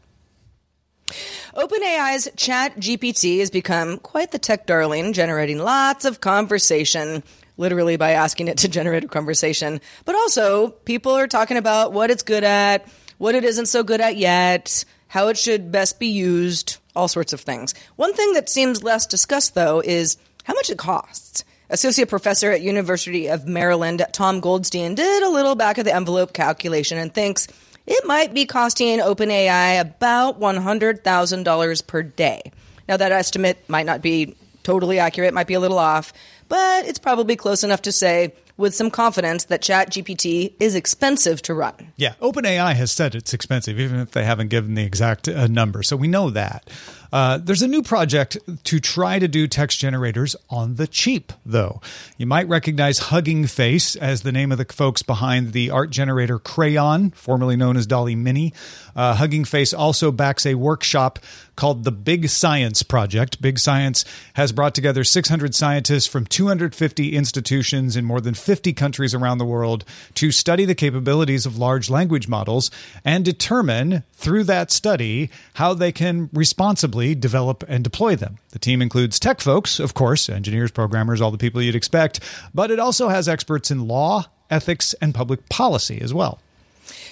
OpenAI's 1.54 2.28
Chat 2.36 2.76
GPT 2.78 3.40
has 3.40 3.50
become 3.50 3.98
quite 3.98 4.30
the 4.30 4.38
tech 4.38 4.66
darling, 4.66 5.12
generating 5.12 5.58
lots 5.58 6.04
of 6.04 6.20
conversation, 6.20 7.22
literally 7.60 7.96
by 7.96 8.12
asking 8.12 8.48
it 8.48 8.58
to 8.58 8.68
generate 8.68 9.04
a 9.04 9.08
conversation. 9.08 9.80
But 10.04 10.16
also, 10.16 10.70
people 10.70 11.12
are 11.12 11.28
talking 11.28 11.56
about 11.56 11.92
what 11.92 12.10
it's 12.10 12.24
good 12.24 12.42
at, 12.42 12.88
what 13.18 13.36
it 13.36 13.44
isn't 13.44 13.66
so 13.66 13.84
good 13.84 14.00
at 14.00 14.16
yet, 14.16 14.84
how 15.06 15.28
it 15.28 15.36
should 15.36 15.70
best 15.70 16.00
be 16.00 16.08
used, 16.08 16.78
all 16.96 17.06
sorts 17.06 17.32
of 17.32 17.40
things. 17.40 17.74
One 17.96 18.14
thing 18.14 18.32
that 18.32 18.48
seems 18.48 18.82
less 18.82 19.06
discussed, 19.06 19.54
though, 19.54 19.80
is 19.80 20.16
how 20.44 20.54
much 20.54 20.70
it 20.70 20.78
costs. 20.78 21.44
Associate 21.68 22.08
professor 22.08 22.50
at 22.50 22.62
University 22.62 23.28
of 23.28 23.46
Maryland, 23.46 24.04
Tom 24.12 24.40
Goldstein, 24.40 24.96
did 24.96 25.22
a 25.22 25.28
little 25.28 25.54
back 25.54 25.78
of 25.78 25.84
the 25.84 25.94
envelope 25.94 26.32
calculation 26.32 26.98
and 26.98 27.14
thinks 27.14 27.46
it 27.86 28.06
might 28.06 28.34
be 28.34 28.46
costing 28.46 28.98
OpenAI 28.98 29.80
about 29.80 30.40
$100,000 30.40 31.86
per 31.86 32.02
day. 32.02 32.42
Now, 32.88 32.96
that 32.96 33.12
estimate 33.12 33.68
might 33.68 33.86
not 33.86 34.02
be 34.02 34.34
totally 34.62 34.98
accurate, 34.98 35.34
might 35.34 35.46
be 35.46 35.54
a 35.54 35.60
little 35.60 35.78
off, 35.78 36.12
but 36.50 36.84
it's 36.84 36.98
probably 36.98 37.36
close 37.36 37.64
enough 37.64 37.80
to 37.82 37.92
say 37.92 38.34
with 38.58 38.74
some 38.74 38.90
confidence 38.90 39.44
that 39.44 39.62
ChatGPT 39.62 40.52
is 40.60 40.74
expensive 40.74 41.40
to 41.42 41.54
run. 41.54 41.92
Yeah, 41.96 42.14
OpenAI 42.20 42.74
has 42.74 42.92
said 42.92 43.14
it's 43.14 43.32
expensive, 43.32 43.80
even 43.80 44.00
if 44.00 44.10
they 44.10 44.24
haven't 44.24 44.48
given 44.48 44.74
the 44.74 44.82
exact 44.82 45.28
uh, 45.28 45.46
number. 45.46 45.82
So 45.82 45.96
we 45.96 46.08
know 46.08 46.28
that. 46.30 46.68
Uh, 47.12 47.38
there's 47.38 47.62
a 47.62 47.68
new 47.68 47.82
project 47.82 48.38
to 48.64 48.78
try 48.78 49.18
to 49.18 49.26
do 49.26 49.46
text 49.46 49.78
generators 49.78 50.36
on 50.48 50.76
the 50.76 50.86
cheap, 50.86 51.32
though. 51.44 51.80
You 52.16 52.26
might 52.26 52.48
recognize 52.48 52.98
Hugging 52.98 53.46
Face 53.46 53.96
as 53.96 54.22
the 54.22 54.32
name 54.32 54.52
of 54.52 54.58
the 54.58 54.64
folks 54.64 55.02
behind 55.02 55.52
the 55.52 55.70
art 55.70 55.90
generator 55.90 56.38
Craiyon, 56.38 57.14
formerly 57.14 57.56
known 57.56 57.76
as 57.76 57.86
DALL-E 57.86 58.14
Mini. 58.14 58.52
Uh, 58.94 59.14
Hugging 59.14 59.44
Face 59.44 59.72
also 59.72 60.12
backs 60.12 60.46
a 60.46 60.54
workshop 60.54 61.18
called 61.56 61.84
the 61.84 61.92
Big 61.92 62.28
Science 62.28 62.82
Project. 62.82 63.42
Big 63.42 63.58
Science 63.58 64.04
has 64.34 64.52
brought 64.52 64.74
together 64.74 65.04
600 65.04 65.54
scientists 65.54 66.06
from 66.06 66.24
250 66.26 67.14
institutions 67.14 67.96
in 67.96 68.04
more 68.04 68.20
than 68.20 68.34
50 68.34 68.72
countries 68.72 69.14
around 69.14 69.38
the 69.38 69.44
world 69.44 69.84
to 70.14 70.30
study 70.30 70.64
the 70.64 70.74
capabilities 70.74 71.44
of 71.44 71.58
large 71.58 71.90
language 71.90 72.28
models 72.28 72.70
and 73.04 73.24
determine 73.24 74.04
through 74.12 74.44
that 74.44 74.70
study 74.70 75.30
how 75.54 75.74
they 75.74 75.92
can 75.92 76.30
responsibly 76.32 76.99
develop 77.14 77.64
and 77.68 77.82
deploy 77.82 78.16
them. 78.16 78.38
The 78.50 78.58
team 78.58 78.82
includes 78.82 79.18
tech 79.18 79.40
folks, 79.40 79.80
of 79.80 79.94
course, 79.94 80.28
engineers, 80.28 80.70
programmers, 80.70 81.20
all 81.20 81.30
the 81.30 81.38
people 81.38 81.62
you'd 81.62 81.74
expect, 81.74 82.20
but 82.54 82.70
it 82.70 82.78
also 82.78 83.08
has 83.08 83.28
experts 83.28 83.70
in 83.70 83.88
law, 83.88 84.26
ethics, 84.50 84.94
and 84.94 85.14
public 85.14 85.48
policy 85.48 86.00
as 86.00 86.14
well. 86.14 86.40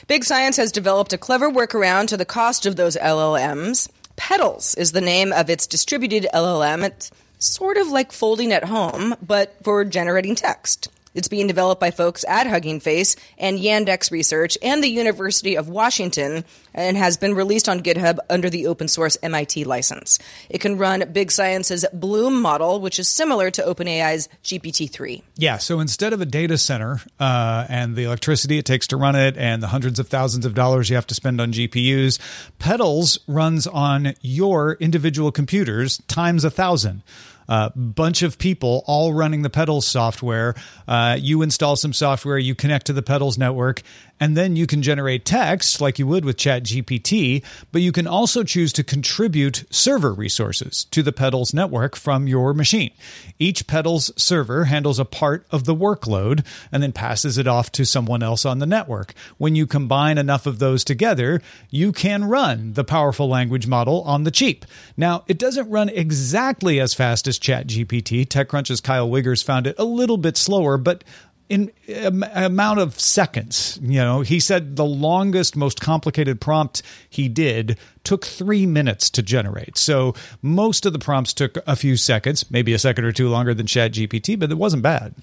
Big 0.07 0.25
Science 0.25 0.57
has 0.57 0.73
developed 0.73 1.13
a 1.13 1.19
clever 1.19 1.51
workaround 1.51 2.09
to 2.09 2.17
the 2.17 2.25
cost 2.25 2.67
of 2.67 2.77
those 2.77 2.97
LLMs. 2.97 3.91
Petals 4.17 4.75
is 4.75 4.93
the 4.93 5.01
name 5.01 5.33
of 5.33 5.51
its 5.51 5.67
distributed 5.67 6.27
LLM. 6.35 6.85
It's 6.85 7.11
sort 7.39 7.77
of 7.77 7.89
like 7.89 8.11
folding 8.11 8.53
at 8.53 8.65
home, 8.65 9.15
but 9.25 9.57
for 9.63 9.85
generating 9.85 10.35
text. 10.35 10.89
It's 11.15 11.29
being 11.29 11.47
developed 11.47 11.81
by 11.81 11.91
folks 11.91 12.25
at 12.29 12.47
Hugging 12.47 12.81
Face 12.81 13.17
and 13.39 13.59
Yandex 13.59 14.11
Research 14.11 14.59
and 14.63 14.83
the 14.83 14.89
University 14.89 15.57
of 15.57 15.69
Washington 15.69 16.45
and 16.75 16.97
has 16.97 17.17
been 17.17 17.35
released 17.35 17.69
on 17.69 17.81
GitHub 17.81 18.19
under 18.31 18.51
the 18.51 18.67
open 18.67 18.89
source 18.89 19.17
MIT 19.23 19.65
license. 19.65 20.19
It 20.49 20.61
can 20.61 20.79
run 20.79 21.11
Big 21.13 21.31
Science's 21.31 21.85
Bloom 21.93 22.41
model, 22.41 22.81
which 22.81 22.99
is 22.99 23.09
similar 23.09 23.51
to 23.51 23.63
OpenAI's 23.63 24.29
GPT-3. 24.45 25.23
Yeah, 25.37 25.59
so 25.59 25.81
instead 25.81 26.13
of 26.13 26.21
a 26.21 26.27
data 26.27 26.59
center 26.59 27.01
uh, 27.19 27.67
and 27.69 27.97
the 27.97 28.05
electricity 28.05 28.59
it 28.59 28.65
takes 28.65 28.87
to 28.89 28.97
run 28.97 29.17
it 29.17 29.37
and 29.37 29.63
the 29.63 29.69
hundreds 29.69 29.99
of 29.99 30.09
thousands 30.09 30.47
of 30.47 30.55
dollars 30.55 30.91
you 30.91 30.97
have 30.97 31.07
to 31.09 31.15
spend 31.15 31.41
on 31.41 31.53
GPUs, 31.53 32.19
Petals 32.59 33.19
runs 33.27 33.67
on 33.67 34.15
your 34.21 34.75
individual 34.75 35.33
computers 35.33 35.99
times 36.07 36.45
a 36.45 36.51
thousand. 36.51 37.03
A 37.49 37.71
bunch 37.75 38.23
of 38.23 38.39
people 38.39 38.83
all 38.87 39.15
running 39.15 39.43
the 39.43 39.51
Petals 39.51 39.87
software. 39.87 40.55
Uh, 40.87 41.17
you 41.19 41.43
install 41.43 41.77
some 41.77 41.93
software, 41.93 42.39
you 42.39 42.55
connect 42.55 42.87
to 42.87 42.93
the 42.93 43.03
Petals 43.03 43.39
network, 43.39 43.83
and 44.21 44.37
then 44.37 44.57
you 44.57 44.67
can 44.67 44.83
generate 44.83 45.25
text 45.25 45.81
like 45.81 45.99
you 45.99 46.07
would 46.07 46.25
with 46.25 46.37
ChatGPT, 46.37 47.45
but 47.73 47.83
you 47.83 47.93
can 47.93 48.07
also 48.07 48.43
choose 48.43 48.73
to 48.75 48.85
contribute 48.85 49.65
server 49.71 50.13
resources 50.13 50.85
to 50.91 51.03
the 51.03 51.13
Petals 51.13 51.55
network 51.55 51.97
from 51.97 52.27
your 52.27 52.55
machine. 52.55 52.91
Each 53.39 53.67
Petals 53.67 54.11
server 54.17 54.65
handles 54.65 54.99
a 54.99 55.05
part 55.05 55.47
of 55.51 55.65
the 55.65 55.75
workload 55.75 56.45
and 56.73 56.83
then 56.83 56.93
passes 56.93 57.39
it 57.39 57.47
off 57.47 57.71
to 57.73 57.85
someone 57.85 58.23
else 58.23 58.45
on 58.45 58.59
the 58.59 58.67
network. 58.67 59.15
When 59.39 59.55
you 59.55 59.67
combine 59.67 60.19
enough 60.19 60.47
of 60.47 60.59
those 60.59 60.85
together, 60.85 61.41
you 61.71 61.93
can 61.93 62.25
run 62.25 62.73
the 62.73 62.85
powerful 62.85 63.29
language 63.29 63.67
model 63.67 64.03
on 64.03 64.25
the 64.25 64.31
cheap. 64.31 64.65
Now, 64.97 65.25
it 65.27 65.39
doesn't 65.39 65.71
run 65.71 65.89
exactly 65.89 66.81
as 66.81 66.95
fast 66.95 67.29
as 67.29 67.39
ChatGPT. 67.39 68.27
TechCrunch's 68.27 68.81
Kyle 68.81 69.09
Wiggers 69.09 69.45
found 69.45 69.67
it 69.67 69.77
a 69.79 69.85
little 69.85 70.17
bit 70.17 70.37
slower, 70.37 70.77
but 70.77 71.05
in 71.49 71.73
am- 71.89 72.25
amount 72.35 72.81
of 72.81 72.99
seconds. 72.99 73.79
You 73.83 74.01
know, 74.01 74.21
he 74.21 74.41
said 74.41 74.77
the 74.77 74.85
longest, 74.85 75.57
most 75.57 75.81
complicated 75.81 76.41
prompt 76.41 76.83
he 77.09 77.29
did 77.29 77.79
took 78.05 78.25
three 78.25 78.67
minutes 78.67 79.11
to 79.11 79.23
generate. 79.23 79.77
So 79.77 80.15
most 80.43 80.87
of 80.87 80.93
the 80.93 80.99
prompts 80.99 81.33
took 81.33 81.59
a 81.67 81.77
few 81.77 81.97
seconds, 81.97 82.51
maybe 82.51 82.73
a 82.73 82.79
second 82.79 83.05
or 83.05 83.13
two 83.13 83.29
longer 83.29 83.55
than 83.55 83.67
ChatGPT, 83.67 84.39
but 84.39 84.51
it 84.51 84.59
wasn't 84.59 84.83
bad. 84.83 85.15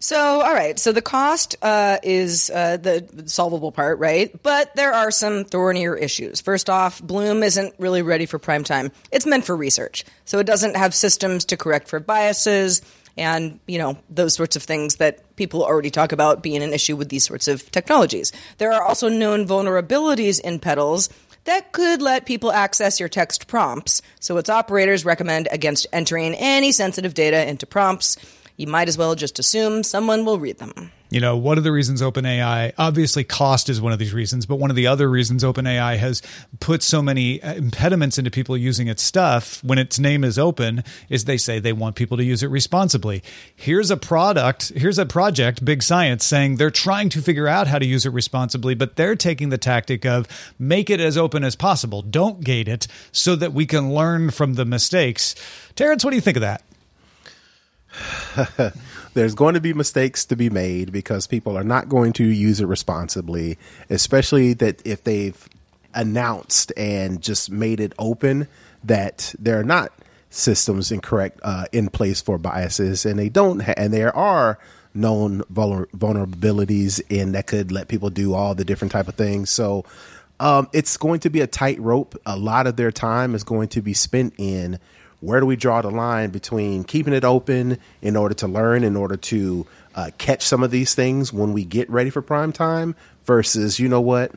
So, 0.00 0.16
all 0.16 0.54
right. 0.54 0.78
So 0.78 0.92
the 0.92 1.02
cost 1.02 1.56
uh, 1.60 1.98
is 2.02 2.50
uh, 2.50 2.76
the 2.76 3.24
solvable 3.26 3.72
part, 3.72 3.98
right? 3.98 4.30
But 4.42 4.74
there 4.76 4.92
are 4.92 5.10
some 5.10 5.44
thornier 5.44 5.96
issues. 5.96 6.40
First 6.40 6.70
off, 6.70 7.02
Bloom 7.02 7.42
isn't 7.42 7.74
really 7.78 8.02
ready 8.02 8.26
for 8.26 8.38
prime 8.38 8.62
time. 8.62 8.92
It's 9.10 9.26
meant 9.26 9.44
for 9.44 9.56
research, 9.56 10.04
so 10.24 10.38
it 10.38 10.44
doesn't 10.44 10.76
have 10.76 10.94
systems 10.94 11.46
to 11.46 11.56
correct 11.56 11.88
for 11.88 11.98
biases 11.98 12.80
and 13.18 13.60
you 13.66 13.78
know 13.78 13.98
those 14.08 14.34
sorts 14.34 14.56
of 14.56 14.62
things 14.62 14.96
that 14.96 15.36
people 15.36 15.64
already 15.64 15.90
talk 15.90 16.12
about 16.12 16.42
being 16.42 16.62
an 16.62 16.72
issue 16.72 16.96
with 16.96 17.08
these 17.08 17.24
sorts 17.24 17.48
of 17.48 17.70
technologies. 17.70 18.32
There 18.58 18.72
are 18.72 18.82
also 18.82 19.08
known 19.08 19.46
vulnerabilities 19.46 20.40
in 20.40 20.58
Petals 20.58 21.08
that 21.44 21.72
could 21.72 22.02
let 22.02 22.26
people 22.26 22.52
access 22.52 23.00
your 23.00 23.08
text 23.08 23.46
prompts. 23.46 24.02
So 24.20 24.36
its 24.36 24.50
operators 24.50 25.06
recommend 25.06 25.48
against 25.50 25.86
entering 25.94 26.34
any 26.34 26.72
sensitive 26.72 27.14
data 27.14 27.48
into 27.48 27.66
prompts. 27.66 28.18
You 28.58 28.66
might 28.66 28.88
as 28.88 28.98
well 28.98 29.14
just 29.14 29.38
assume 29.38 29.84
someone 29.84 30.24
will 30.24 30.40
read 30.40 30.58
them. 30.58 30.90
You 31.10 31.20
know, 31.20 31.36
one 31.36 31.58
of 31.58 31.64
the 31.64 31.70
reasons 31.70 32.02
OpenAI, 32.02 32.72
obviously 32.76 33.22
cost 33.22 33.68
is 33.68 33.80
one 33.80 33.92
of 33.92 34.00
these 34.00 34.12
reasons, 34.12 34.46
but 34.46 34.56
one 34.56 34.68
of 34.68 34.74
the 34.74 34.88
other 34.88 35.08
reasons 35.08 35.44
OpenAI 35.44 35.96
has 35.96 36.22
put 36.58 36.82
so 36.82 37.00
many 37.00 37.40
uh, 37.40 37.54
impediments 37.54 38.18
into 38.18 38.32
people 38.32 38.56
using 38.56 38.88
its 38.88 39.00
stuff 39.02 39.62
when 39.62 39.78
its 39.78 40.00
name 40.00 40.24
is 40.24 40.40
open 40.40 40.82
is 41.08 41.24
they 41.24 41.38
say 41.38 41.60
they 41.60 41.72
want 41.72 41.94
people 41.94 42.16
to 42.16 42.24
use 42.24 42.42
it 42.42 42.48
responsibly. 42.48 43.22
Here's 43.54 43.92
a 43.92 43.96
product, 43.96 44.70
here's 44.74 44.98
a 44.98 45.06
project, 45.06 45.64
Big 45.64 45.84
Science, 45.84 46.26
saying 46.26 46.56
they're 46.56 46.70
trying 46.70 47.10
to 47.10 47.22
figure 47.22 47.46
out 47.46 47.68
how 47.68 47.78
to 47.78 47.86
use 47.86 48.04
it 48.04 48.12
responsibly, 48.12 48.74
but 48.74 48.96
they're 48.96 49.16
taking 49.16 49.50
the 49.50 49.56
tactic 49.56 50.04
of 50.04 50.26
make 50.58 50.90
it 50.90 50.98
as 50.98 51.16
open 51.16 51.44
as 51.44 51.54
possible. 51.54 52.02
Don't 52.02 52.42
gate 52.42 52.66
it 52.66 52.88
so 53.12 53.36
that 53.36 53.52
we 53.52 53.66
can 53.66 53.94
learn 53.94 54.30
from 54.30 54.54
the 54.54 54.64
mistakes. 54.64 55.36
Terrence, 55.76 56.04
what 56.04 56.10
do 56.10 56.16
you 56.16 56.22
think 56.22 56.36
of 56.36 56.42
that? 56.42 56.64
there's 59.14 59.34
going 59.34 59.54
to 59.54 59.60
be 59.60 59.72
mistakes 59.72 60.24
to 60.26 60.36
be 60.36 60.50
made 60.50 60.92
because 60.92 61.26
people 61.26 61.56
are 61.56 61.64
not 61.64 61.88
going 61.88 62.12
to 62.14 62.24
use 62.24 62.60
it 62.60 62.66
responsibly, 62.66 63.58
especially 63.90 64.52
that 64.54 64.84
if 64.86 65.04
they've 65.04 65.48
announced 65.94 66.72
and 66.76 67.22
just 67.22 67.50
made 67.50 67.80
it 67.80 67.92
open 67.98 68.46
that 68.84 69.34
there 69.38 69.58
are 69.58 69.64
not 69.64 69.92
systems 70.30 70.92
incorrect 70.92 71.40
uh, 71.42 71.64
in 71.72 71.88
place 71.88 72.20
for 72.20 72.38
biases, 72.38 73.06
and 73.06 73.18
they 73.18 73.28
don't, 73.28 73.60
ha- 73.60 73.74
and 73.76 73.92
there 73.92 74.14
are 74.14 74.58
known 74.94 75.40
vulner- 75.52 75.86
vulnerabilities 75.90 77.00
in 77.08 77.32
that 77.32 77.46
could 77.46 77.72
let 77.72 77.88
people 77.88 78.10
do 78.10 78.34
all 78.34 78.54
the 78.54 78.64
different 78.64 78.92
type 78.92 79.08
of 79.08 79.14
things. 79.14 79.50
So 79.50 79.84
um, 80.40 80.68
it's 80.72 80.96
going 80.96 81.20
to 81.20 81.30
be 81.30 81.40
a 81.40 81.46
tightrope. 81.46 82.14
A 82.26 82.36
lot 82.36 82.66
of 82.66 82.76
their 82.76 82.92
time 82.92 83.34
is 83.34 83.44
going 83.44 83.68
to 83.68 83.82
be 83.82 83.94
spent 83.94 84.34
in 84.38 84.78
where 85.20 85.40
do 85.40 85.46
we 85.46 85.56
draw 85.56 85.82
the 85.82 85.90
line 85.90 86.30
between 86.30 86.84
keeping 86.84 87.12
it 87.12 87.24
open 87.24 87.78
in 88.02 88.16
order 88.16 88.34
to 88.34 88.46
learn, 88.48 88.84
in 88.84 88.96
order 88.96 89.16
to 89.16 89.66
uh, 89.94 90.10
catch 90.18 90.42
some 90.42 90.62
of 90.62 90.70
these 90.70 90.94
things 90.94 91.32
when 91.32 91.52
we 91.52 91.64
get 91.64 91.88
ready 91.90 92.10
for 92.10 92.22
prime 92.22 92.52
time, 92.52 92.94
versus, 93.24 93.78
you 93.78 93.88
know 93.88 94.00
what, 94.00 94.32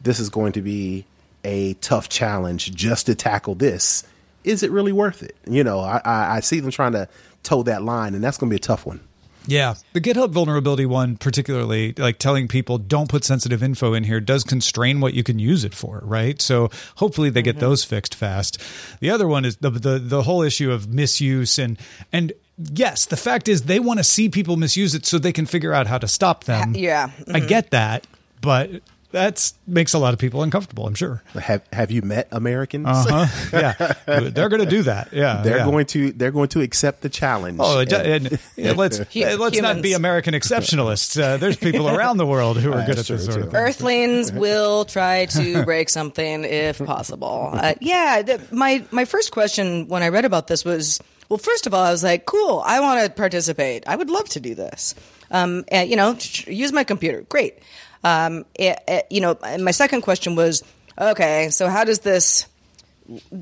this 0.00 0.18
is 0.20 0.30
going 0.30 0.52
to 0.52 0.62
be 0.62 1.04
a 1.44 1.74
tough 1.74 2.08
challenge 2.08 2.72
just 2.74 3.06
to 3.06 3.14
tackle 3.14 3.54
this 3.54 4.04
is 4.44 4.62
it 4.62 4.70
really 4.70 4.92
worth 4.92 5.22
it? 5.22 5.36
You 5.46 5.64
know, 5.64 5.80
I, 5.80 6.00
I, 6.04 6.36
I 6.36 6.40
see 6.40 6.60
them 6.60 6.70
trying 6.70 6.92
to 6.92 7.08
toe 7.42 7.62
that 7.64 7.82
line, 7.82 8.14
and 8.14 8.22
that's 8.22 8.38
going 8.38 8.50
to 8.50 8.52
be 8.52 8.56
a 8.56 8.60
tough 8.60 8.86
one. 8.86 9.00
Yeah. 9.46 9.74
The 9.92 10.00
GitHub 10.00 10.30
vulnerability 10.30 10.86
one, 10.86 11.16
particularly 11.16 11.94
like 11.96 12.18
telling 12.18 12.48
people 12.48 12.78
don't 12.78 13.08
put 13.08 13.24
sensitive 13.24 13.62
info 13.62 13.94
in 13.94 14.04
here, 14.04 14.20
does 14.20 14.44
constrain 14.44 15.00
what 15.00 15.14
you 15.14 15.22
can 15.22 15.38
use 15.38 15.64
it 15.64 15.74
for, 15.74 16.00
right? 16.04 16.40
So 16.40 16.70
hopefully 16.96 17.30
they 17.30 17.42
get 17.42 17.56
mm-hmm. 17.56 17.60
those 17.60 17.84
fixed 17.84 18.14
fast. 18.14 18.60
The 19.00 19.10
other 19.10 19.26
one 19.26 19.44
is 19.44 19.56
the, 19.56 19.70
the, 19.70 19.98
the 19.98 20.22
whole 20.22 20.42
issue 20.42 20.70
of 20.70 20.88
misuse 20.88 21.58
and, 21.58 21.78
and, 22.12 22.32
Yes, 22.58 23.06
the 23.06 23.16
fact 23.16 23.48
is 23.48 23.62
they 23.62 23.80
want 23.80 23.98
to 23.98 24.04
see 24.04 24.28
people 24.28 24.56
misuse 24.56 24.94
it 24.94 25.06
so 25.06 25.18
they 25.18 25.32
can 25.32 25.46
figure 25.46 25.72
out 25.72 25.86
how 25.86 25.96
to 25.96 26.06
stop 26.06 26.44
them. 26.44 26.74
Yeah. 26.76 27.10
I 27.26 27.38
mm-hmm. 27.38 27.46
get 27.46 27.70
that, 27.70 28.06
but 28.40 28.82
that 29.12 29.52
makes 29.66 29.94
a 29.94 29.98
lot 29.98 30.12
of 30.14 30.18
people 30.20 30.42
uncomfortable. 30.42 30.86
I'm 30.86 30.94
sure. 30.94 31.22
Have 31.34 31.62
Have 31.72 31.90
you 31.90 32.02
met 32.02 32.28
Americans? 32.32 32.86
Uh 32.88 33.26
huh. 33.26 33.48
Yeah, 33.52 33.92
they're 34.30 34.48
going 34.48 34.62
to 34.64 34.68
do 34.68 34.82
that. 34.82 35.12
Yeah, 35.12 35.42
they're 35.42 35.58
yeah. 35.58 35.64
going 35.64 35.86
to 35.86 36.12
they're 36.12 36.30
going 36.32 36.48
to 36.50 36.60
accept 36.60 37.02
the 37.02 37.08
challenge. 37.08 37.58
Oh, 37.60 37.80
it, 37.80 37.92
And- 37.92 38.26
and, 38.26 38.38
yeah, 38.56 38.72
let's 38.72 38.98
Hu- 38.98 39.20
let's 39.38 39.60
not 39.60 39.80
be. 39.82 39.92
American 39.92 40.34
exceptionalists. 40.34 41.20
Uh, 41.22 41.36
there's 41.36 41.56
people 41.56 41.88
around 41.88 42.16
the 42.16 42.26
world 42.26 42.58
who 42.58 42.72
are 42.72 42.84
good 42.84 42.98
at 42.98 43.06
this 43.06 43.24
sort 43.26 43.36
of 43.38 43.44
thing. 43.50 43.54
Earthlings 43.54 44.32
will 44.42 44.84
try 44.84 45.26
to 45.26 45.64
break 45.64 45.88
something 45.88 46.44
if 46.44 46.78
possible. 46.78 47.50
Uh, 47.52 47.74
yeah, 47.80 48.22
the, 48.22 48.40
my 48.50 48.84
my 48.90 49.04
first 49.04 49.30
question 49.32 49.88
when 49.88 50.02
I 50.02 50.08
read 50.08 50.24
about 50.24 50.46
this 50.46 50.64
was, 50.64 50.98
well, 51.28 51.38
first 51.38 51.66
of 51.66 51.74
all, 51.74 51.84
I 51.84 51.90
was 51.90 52.02
like, 52.02 52.24
cool, 52.26 52.62
I 52.64 52.80
want 52.80 53.04
to 53.04 53.10
participate. 53.10 53.84
I 53.86 53.96
would 53.96 54.10
love 54.10 54.28
to 54.30 54.40
do 54.40 54.54
this. 54.54 54.94
Um, 55.30 55.64
and, 55.68 55.88
you 55.88 55.96
know, 55.96 56.14
sh- 56.18 56.46
use 56.48 56.72
my 56.72 56.84
computer. 56.84 57.22
Great. 57.22 57.58
Um, 58.04 58.44
it, 58.54 58.78
it- 58.88 59.06
you 59.10 59.20
know, 59.20 59.38
my 59.60 59.70
second 59.70 60.02
question 60.02 60.34
was, 60.36 60.62
okay, 60.98 61.50
so 61.50 61.68
how 61.68 61.84
does 61.84 62.00
this 62.00 62.46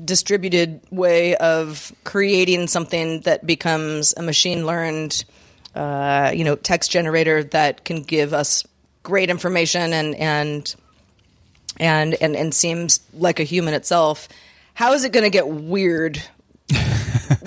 distributed 0.05 0.81
way 0.91 1.35
of 1.35 1.91
creating 2.03 2.67
something 2.67 3.21
that 3.21 3.45
becomes 3.45 4.13
a 4.17 4.21
machine 4.21 4.65
learned, 4.65 5.23
uh, 5.75 6.31
you 6.33 6.43
know, 6.43 6.55
text 6.55 6.91
generator 6.91 7.43
that 7.43 7.85
can 7.85 8.01
give 8.03 8.33
us 8.33 8.65
great 9.03 9.29
information 9.29 9.93
and 9.93 10.15
and 10.15 10.75
and 11.79 12.15
and, 12.15 12.35
and 12.35 12.53
seems 12.53 12.99
like 13.13 13.39
a 13.39 13.43
human 13.43 13.73
itself. 13.73 14.27
How 14.73 14.93
is 14.93 15.03
it 15.03 15.11
going 15.11 15.23
to 15.23 15.29
get 15.29 15.47
weird 15.47 16.21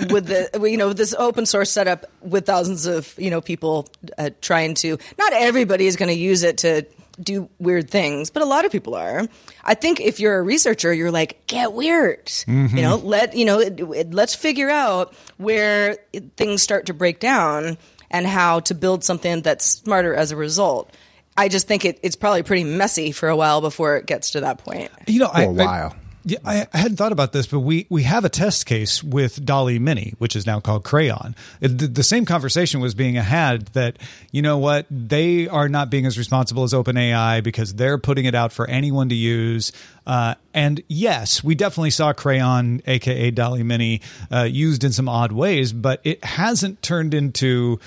with 0.09 0.27
the 0.27 0.49
you 0.69 0.77
know 0.77 0.93
this 0.93 1.13
open 1.17 1.45
source 1.45 1.71
setup 1.71 2.05
with 2.21 2.45
thousands 2.45 2.85
of 2.85 3.13
you 3.17 3.29
know 3.29 3.41
people 3.41 3.87
uh, 4.17 4.29
trying 4.41 4.73
to? 4.75 4.97
Not 5.17 5.33
everybody 5.33 5.85
is 5.87 5.95
going 5.95 6.09
to 6.09 6.19
use 6.19 6.43
it 6.43 6.59
to 6.59 6.85
do 7.19 7.49
weird 7.59 7.89
things, 7.89 8.29
but 8.29 8.43
a 8.43 8.45
lot 8.45 8.65
of 8.65 8.71
people 8.71 8.95
are. 8.95 9.27
I 9.63 9.73
think 9.73 9.99
if 9.99 10.19
you're 10.19 10.37
a 10.37 10.43
researcher, 10.43 10.93
you're 10.93 11.11
like, 11.11 11.45
get 11.47 11.73
weird. 11.73 12.31
You 12.47 12.53
know, 12.53 12.97
mm-hmm. 12.97 13.07
let 13.07 13.35
you 13.35 13.45
know, 13.45 13.59
it, 13.59 13.79
it, 13.79 14.13
let's 14.13 14.35
figure 14.35 14.69
out 14.69 15.13
where 15.37 15.97
it- 16.13 16.35
things 16.37 16.61
start 16.61 16.87
to 16.87 16.93
break 16.93 17.19
down 17.19 17.77
and 18.11 18.25
how 18.25 18.59
to 18.61 18.73
build 18.75 19.03
something 19.03 19.41
that's 19.41 19.65
smarter 19.65 20.13
as 20.13 20.31
a 20.31 20.35
result. 20.35 20.93
I 21.37 21.49
just 21.49 21.67
think 21.67 21.83
it, 21.83 21.99
it's 22.01 22.15
probably 22.15 22.43
pretty 22.43 22.63
messy 22.63 23.11
for 23.11 23.27
a 23.27 23.35
while 23.35 23.59
before 23.61 23.97
it 23.97 24.05
gets 24.05 24.31
to 24.31 24.41
that 24.41 24.59
point. 24.59 24.91
You 25.07 25.19
know, 25.19 25.29
For 25.29 25.41
a 25.41 25.51
while. 25.51 25.93
I, 25.93 26.04
yeah, 26.25 26.39
I, 26.43 26.67
I 26.73 26.77
hadn't 26.77 26.97
thought 26.97 27.11
about 27.11 27.33
this, 27.33 27.45
but 27.45 27.59
we 27.59 27.85
we 27.89 28.01
have 28.03 28.25
a 28.25 28.29
test 28.29 28.65
case 28.65 29.03
with 29.03 29.45
DALL-E 29.45 29.77
Mini, 29.77 30.15
which 30.17 30.35
is 30.35 30.47
now 30.47 30.59
called 30.59 30.83
Craiyon. 30.83 31.35
It, 31.61 31.77
the, 31.77 31.87
the 31.87 32.03
same 32.03 32.25
conversation 32.25 32.79
was 32.79 32.95
being 32.95 33.13
had 33.13 33.67
that 33.67 33.97
you 34.31 34.41
know 34.41 34.57
what 34.57 34.87
they 34.89 35.47
are 35.47 35.69
not 35.69 35.91
being 35.91 36.07
as 36.07 36.17
responsible 36.17 36.63
as 36.63 36.73
OpenAI 36.73 37.43
because 37.43 37.75
they're 37.75 37.99
putting 37.99 38.25
it 38.25 38.33
out 38.33 38.51
for 38.51 38.67
anyone 38.67 39.09
to 39.09 39.15
use. 39.15 39.71
Uh, 40.07 40.33
and 40.53 40.81
yes, 40.87 41.43
we 41.43 41.53
definitely 41.53 41.91
saw 41.91 42.11
Craiyon, 42.11 42.81
aka 42.87 43.29
DALL-E 43.29 43.61
Mini, 43.61 44.01
uh, 44.31 44.43
used 44.43 44.83
in 44.83 44.91
some 44.91 45.07
odd 45.07 45.31
ways, 45.31 45.73
but 45.73 46.01
it 46.03 46.23
hasn't 46.25 46.81
turned 46.81 47.13
into 47.13 47.79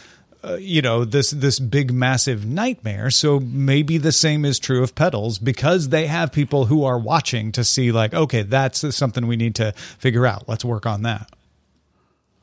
uh, 0.49 0.55
you 0.57 0.81
know 0.83 1.05
this 1.05 1.31
this 1.31 1.59
big 1.59 1.93
massive 1.93 2.47
nightmare 2.47 3.11
so 3.11 3.39
maybe 3.41 3.99
the 3.99 4.13
same 4.13 4.45
is 4.45 4.59
true 4.59 4.83
of 4.83 4.95
Petals 4.95 5.39
because 5.39 5.89
they 5.91 6.07
have 6.07 6.33
people 6.33 6.67
who 6.67 6.85
are 6.85 6.99
watching 6.99 7.53
to 7.53 7.63
see 7.65 7.93
like 7.93 8.15
okay 8.15 8.43
that's 8.43 8.95
something 8.97 9.27
we 9.27 9.37
need 9.37 9.55
to 9.57 9.73
figure 9.99 10.27
out 10.27 10.49
let's 10.49 10.65
work 10.65 10.87
on 10.87 11.03
that 11.03 11.31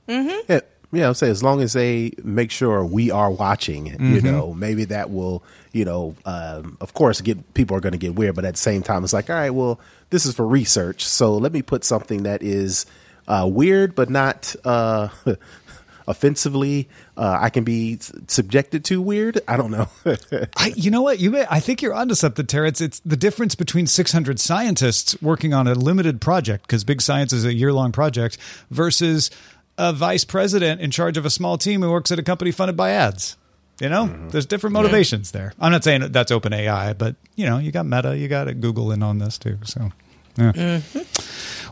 Yeah, 0.07 0.59
yeah. 0.91 1.07
I'm 1.07 1.13
saying 1.15 1.31
as 1.31 1.43
long 1.43 1.61
as 1.61 1.73
they 1.73 2.11
make 2.23 2.51
sure 2.51 2.85
we 2.85 3.09
are 3.11 3.31
watching, 3.31 3.87
you 3.87 3.93
Mm-hmm. 3.93 4.25
know, 4.27 4.53
maybe 4.53 4.85
that 4.85 5.09
will, 5.09 5.43
you 5.73 5.83
know, 5.83 6.15
um, 6.25 6.77
of 6.79 6.93
course, 6.93 7.21
get 7.21 7.53
people 7.53 7.75
are 7.75 7.79
going 7.81 7.93
to 7.93 7.97
get 7.97 8.15
weird, 8.15 8.35
but 8.35 8.45
at 8.45 8.53
the 8.53 8.59
same 8.59 8.83
time, 8.83 9.03
it's 9.03 9.13
like, 9.13 9.29
all 9.29 9.35
right, 9.35 9.49
well, 9.49 9.79
this 10.11 10.25
is 10.25 10.35
for 10.35 10.45
research, 10.47 11.03
so 11.05 11.35
let 11.37 11.51
me 11.51 11.61
put 11.61 11.83
something 11.83 12.23
that 12.23 12.43
is 12.43 12.85
uh, 13.27 13.49
weird 13.51 13.95
but 13.95 14.07
not 14.09 14.55
uh, 14.63 15.07
offensively. 16.07 16.89
Uh, 17.17 17.37
I 17.39 17.49
can 17.49 17.63
be 17.63 17.99
subjected 18.27 18.85
to 18.85 19.01
weird. 19.01 19.41
I 19.47 19.57
don't 19.57 19.71
know. 19.71 19.87
I, 20.57 20.73
you 20.75 20.91
know 20.91 21.01
what? 21.01 21.19
You 21.19 21.31
may 21.31 21.45
I 21.49 21.59
think 21.59 21.81
you're 21.81 21.93
onto 21.93 22.15
something 22.15 22.45
Terrence. 22.45 22.81
It's 22.81 22.99
the 22.99 23.17
difference 23.17 23.55
between 23.55 23.87
600 23.87 24.39
scientists 24.39 25.21
working 25.21 25.53
on 25.53 25.67
a 25.67 25.73
limited 25.73 26.21
project 26.21 26.67
because 26.67 26.83
big 26.83 27.01
science 27.01 27.33
is 27.33 27.45
a 27.45 27.53
year 27.53 27.73
long 27.73 27.91
project 27.91 28.37
versus 28.69 29.31
a 29.77 29.93
vice 29.93 30.23
president 30.23 30.81
in 30.81 30.91
charge 30.91 31.17
of 31.17 31.25
a 31.25 31.29
small 31.29 31.57
team 31.57 31.81
who 31.81 31.91
works 31.91 32.11
at 32.11 32.19
a 32.19 32.23
company 32.23 32.51
funded 32.51 32.77
by 32.77 32.91
ads. 32.91 33.37
You 33.81 33.89
know? 33.89 34.07
There's 34.29 34.45
different 34.45 34.73
motivations 34.73 35.31
there. 35.31 35.53
I'm 35.59 35.71
not 35.71 35.83
saying 35.83 36.11
that's 36.11 36.31
open 36.31 36.53
ai 36.53 36.93
but 36.93 37.15
you 37.35 37.45
know 37.45 37.57
you 37.57 37.71
got 37.71 37.85
meta 37.85 38.17
you 38.17 38.27
got 38.27 38.45
google 38.61 38.91
in 38.91 39.03
on 39.03 39.17
this 39.17 39.37
too 39.37 39.57
so 39.63 39.91
yeah. 40.37 40.81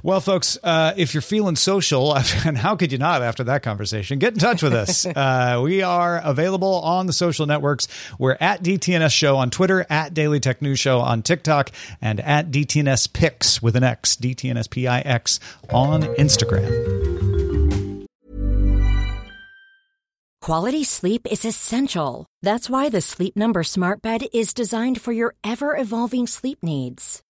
Well, 0.04 0.20
folks, 0.20 0.58
uh, 0.62 0.94
if 0.98 1.14
you're 1.14 1.22
feeling 1.22 1.56
social, 1.56 2.14
and 2.46 2.58
how 2.58 2.76
could 2.76 2.92
you 2.92 2.98
not 2.98 3.22
after 3.22 3.46
that 3.46 3.64
conversation, 3.64 4.20
get 4.20 4.34
in 4.34 4.40
touch 4.40 4.62
with 4.62 4.74
us. 4.74 5.08
Uh, 5.24 5.62
we 5.64 5.84
are 5.84 6.20
available 6.24 6.82
on 6.82 7.06
the 7.06 7.14
social 7.14 7.46
networks. 7.46 7.88
We're 8.18 8.36
at 8.40 8.64
DTNS 8.64 9.12
Show 9.12 9.38
on 9.38 9.52
Twitter, 9.52 9.86
at 9.90 10.14
Daily 10.14 10.40
Tech 10.40 10.62
News 10.62 10.80
Show 10.80 11.00
on 11.00 11.22
TikTok, 11.22 11.70
and 12.02 12.20
at 12.20 12.50
DTNS 12.52 13.14
Pix 13.14 13.62
with 13.62 13.76
an 13.76 13.84
X, 13.84 14.16
DTNS 14.18 14.70
PIX 14.70 15.40
on 15.70 16.02
Instagram. 16.16 17.14
Quality 20.42 20.84
sleep 20.84 21.26
is 21.32 21.46
essential. 21.46 22.26
That's 22.42 22.70
why 22.70 22.90
the 22.90 23.00
Sleep 23.00 23.38
Number 23.38 23.64
Smart 23.64 24.02
Bed 24.02 24.26
is 24.34 24.54
designed 24.54 25.00
for 25.00 25.14
your 25.14 25.36
ever 25.44 25.78
evolving 25.78 26.28
sleep 26.28 26.64
needs. 26.64 27.23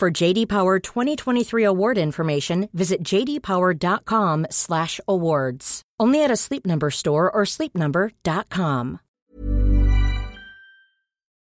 For 0.00 0.10
JD 0.10 0.48
Power 0.48 0.78
2023 0.78 1.62
award 1.62 1.98
information, 1.98 2.70
visit 2.72 3.04
jdpower.com/awards. 3.04 5.82
Only 6.00 6.24
at 6.24 6.30
a 6.30 6.36
Sleep 6.36 6.64
Number 6.64 6.90
store 6.90 7.30
or 7.30 7.42
sleepnumber.com. 7.44 9.00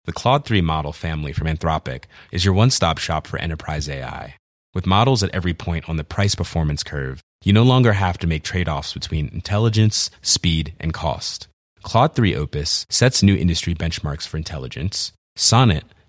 The 0.06 0.12
Claude 0.14 0.46
3 0.46 0.62
model 0.62 0.94
family 0.94 1.34
from 1.34 1.48
Anthropic 1.48 2.04
is 2.32 2.46
your 2.46 2.54
one 2.54 2.70
stop 2.70 2.96
shop 2.96 3.26
for 3.26 3.38
enterprise 3.38 3.90
AI. 3.90 4.36
With 4.72 4.86
models 4.86 5.22
at 5.22 5.34
every 5.34 5.52
point 5.52 5.86
on 5.86 5.98
the 5.98 6.04
price 6.04 6.34
performance 6.34 6.82
curve, 6.82 7.20
you 7.44 7.52
no 7.52 7.62
longer 7.62 7.92
have 7.92 8.16
to 8.20 8.26
make 8.26 8.42
trade 8.42 8.70
offs 8.70 8.94
between 8.94 9.28
intelligence, 9.34 10.10
speed, 10.22 10.72
and 10.80 10.94
cost. 10.94 11.48
Claude 11.82 12.14
3 12.14 12.34
Opus 12.34 12.86
sets 12.88 13.22
new 13.22 13.36
industry 13.36 13.74
benchmarks 13.74 14.26
for 14.26 14.38
intelligence. 14.38 15.12
Sonnet 15.36 15.84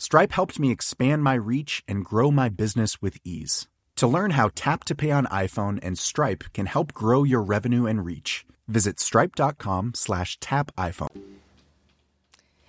Stripe 0.00 0.32
helped 0.32 0.58
me 0.58 0.70
expand 0.70 1.22
my 1.22 1.34
reach 1.34 1.84
and 1.86 2.02
grow 2.02 2.30
my 2.30 2.48
business 2.48 3.02
with 3.02 3.18
ease. 3.22 3.68
To 3.96 4.06
learn 4.06 4.30
how 4.30 4.48
Tap 4.54 4.82
to 4.84 4.94
Pay 4.94 5.10
on 5.10 5.26
iPhone 5.26 5.78
and 5.82 5.98
Stripe 5.98 6.44
can 6.54 6.64
help 6.64 6.94
grow 6.94 7.22
your 7.22 7.42
revenue 7.42 7.84
and 7.84 8.02
reach, 8.02 8.46
visit 8.66 8.98
stripe.com 8.98 9.92
slash 9.94 10.40
tap 10.40 10.74
iPhone. 10.76 11.20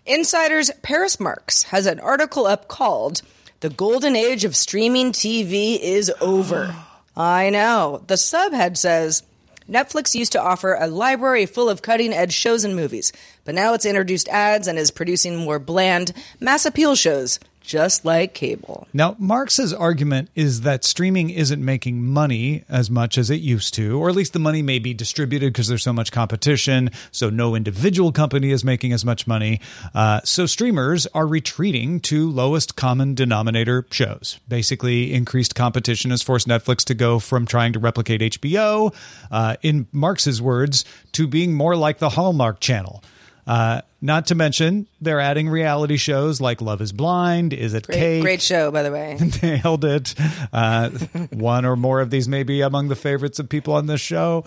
Insider's 0.06 0.72
Paris 0.82 1.22
Marks 1.22 1.64
has 1.64 1.86
an 1.86 2.02
article 2.02 2.48
up 2.48 2.68
called 2.68 3.22
The 3.62 3.70
Golden 3.70 4.18
Age 4.18 4.44
of 4.44 4.58
Streaming 4.58 5.14
TV 5.14 5.80
is 5.80 6.12
Over. 6.20 6.76
I 7.16 7.50
know. 7.50 8.04
The 8.08 8.16
subhead 8.16 8.76
says 8.76 9.24
Netflix 9.70 10.14
used 10.14 10.34
to 10.34 10.42
offer 10.42 10.74
a 10.74 10.88
library 10.88 11.46
full 11.46 11.70
of 11.70 11.82
cutting 11.82 12.12
edge 12.12 12.34
shows 12.34 12.66
and 12.66 12.76
movies, 12.76 13.14
but 13.46 13.56
now 13.56 13.74
it's 13.74 13.86
introduced 13.86 14.28
ads 14.30 14.68
and 14.68 14.78
is 14.78 14.92
producing 14.92 15.38
more 15.38 15.60
bland, 15.60 16.14
mass 16.40 16.66
appeal 16.66 16.96
shows 16.96 17.40
just 17.62 18.04
like 18.04 18.34
cable. 18.34 18.88
Now, 18.94 19.16
Marks's 19.20 19.74
argument 19.74 20.30
is 20.36 20.62
that 20.62 20.84
streaming 20.84 21.30
isn't 21.30 21.64
making 21.64 22.04
money 22.04 22.64
as 22.68 22.90
much 22.90 23.18
as 23.18 23.30
it 23.30 23.36
used 23.36 23.74
to, 23.76 24.00
or 24.00 24.10
at 24.10 24.16
least 24.16 24.34
the 24.34 24.40
money 24.40 24.62
may 24.62 24.80
be 24.80 24.94
distributed 24.94 25.54
because 25.54 25.68
there's 25.68 25.84
so 25.84 25.94
much 25.94 26.12
competition. 26.12 26.90
So 27.12 27.30
no 27.30 27.56
individual 27.56 28.12
company 28.12 28.52
is 28.52 28.66
making 28.66 28.94
as 28.94 29.06
much 29.06 29.28
money. 29.28 29.62
Uh, 29.94 30.22
so 30.24 30.46
streamers 30.46 31.08
are 31.08 31.28
retreating 31.28 32.00
to 32.02 32.30
lowest 32.30 32.76
common 32.76 33.16
denominator 33.16 33.86
shows. 33.92 34.40
Basically, 34.48 35.14
increased 35.14 35.56
competition 35.56 36.12
has 36.12 36.22
forced 36.22 36.48
Netflix 36.48 36.84
to 36.86 36.94
go 36.94 37.20
from 37.20 37.46
trying 37.46 37.74
to 37.74 37.80
replicate 37.80 38.22
HBO, 38.22 38.94
uh, 39.30 39.56
in 39.62 39.88
Marks's 39.92 40.42
words, 40.42 40.84
to 41.14 41.28
being 41.28 41.54
more 41.54 41.76
like 41.76 42.00
the 42.00 42.10
Hallmark 42.10 42.60
Channel. 42.60 43.04
Uh, 43.48 43.82
not 44.02 44.28
to 44.28 44.36
mention, 44.36 44.88
they're 45.00 45.20
adding 45.20 45.50
reality 45.50 45.98
shows 45.98 46.40
like 46.42 46.62
Love 46.62 46.82
is 46.82 46.92
Blind, 46.92 47.54
Is 47.54 47.74
It 47.74 47.86
Great, 47.88 47.98
Cake? 47.98 48.22
great 48.22 48.42
show, 48.42 48.72
by 48.72 48.84
the 48.84 48.92
way. 48.92 49.18
Nailed 49.44 49.86
it. 49.86 50.16
Uh, 50.54 50.90
one 51.32 51.66
or 51.66 51.76
more 51.76 52.02
of 52.02 52.10
these 52.10 52.28
may 52.28 52.44
be 52.44 52.62
among 52.62 52.88
the 52.88 52.96
favorites 52.96 53.40
of 53.40 53.50
people 53.50 53.74
on 53.74 53.86
this 53.88 54.02
show. 54.02 54.44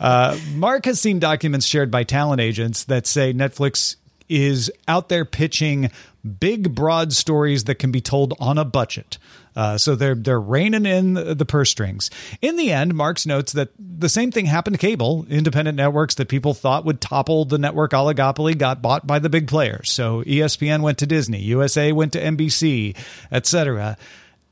Uh, 0.00 0.38
Mark 0.54 0.84
has 0.86 1.00
seen 1.00 1.18
documents 1.18 1.66
shared 1.66 1.90
by 1.90 2.04
talent 2.04 2.40
agents 2.40 2.84
that 2.84 3.06
say 3.06 3.32
Netflix 3.32 3.96
is 4.28 4.70
out 4.88 5.08
there 5.10 5.24
pitching 5.24 5.90
big, 6.24 6.74
broad 6.74 7.12
stories 7.12 7.64
that 7.64 7.76
can 7.76 7.90
be 7.90 8.00
told 8.00 8.34
on 8.40 8.58
a 8.58 8.64
budget. 8.64 9.18
Uh, 9.56 9.78
so 9.78 9.94
they're 9.94 10.14
they're 10.14 10.40
reining 10.40 10.84
in 10.86 11.14
the, 11.14 11.44
purse 11.44 11.70
strings. 11.70 12.10
In 12.42 12.56
the 12.56 12.72
end, 12.72 12.94
Marks 12.94 13.24
notes 13.24 13.52
that 13.52 13.70
the 13.78 14.08
same 14.08 14.32
thing 14.32 14.46
happened 14.46 14.74
to 14.74 14.78
cable. 14.78 15.26
Independent 15.30 15.76
networks 15.76 16.16
that 16.16 16.28
people 16.28 16.54
thought 16.54 16.84
would 16.84 17.00
topple 17.00 17.44
the 17.44 17.58
network 17.58 17.92
oligopoly 17.92 18.58
got 18.58 18.82
bought 18.82 19.06
by 19.06 19.20
the 19.20 19.28
big 19.28 19.46
players. 19.46 19.90
So 19.90 20.24
ESPN 20.24 20.80
went 20.80 20.98
to 20.98 21.06
Disney, 21.06 21.40
USA 21.42 21.92
went 21.92 22.12
to 22.14 22.20
NBC, 22.20 22.96
etc. 23.30 23.96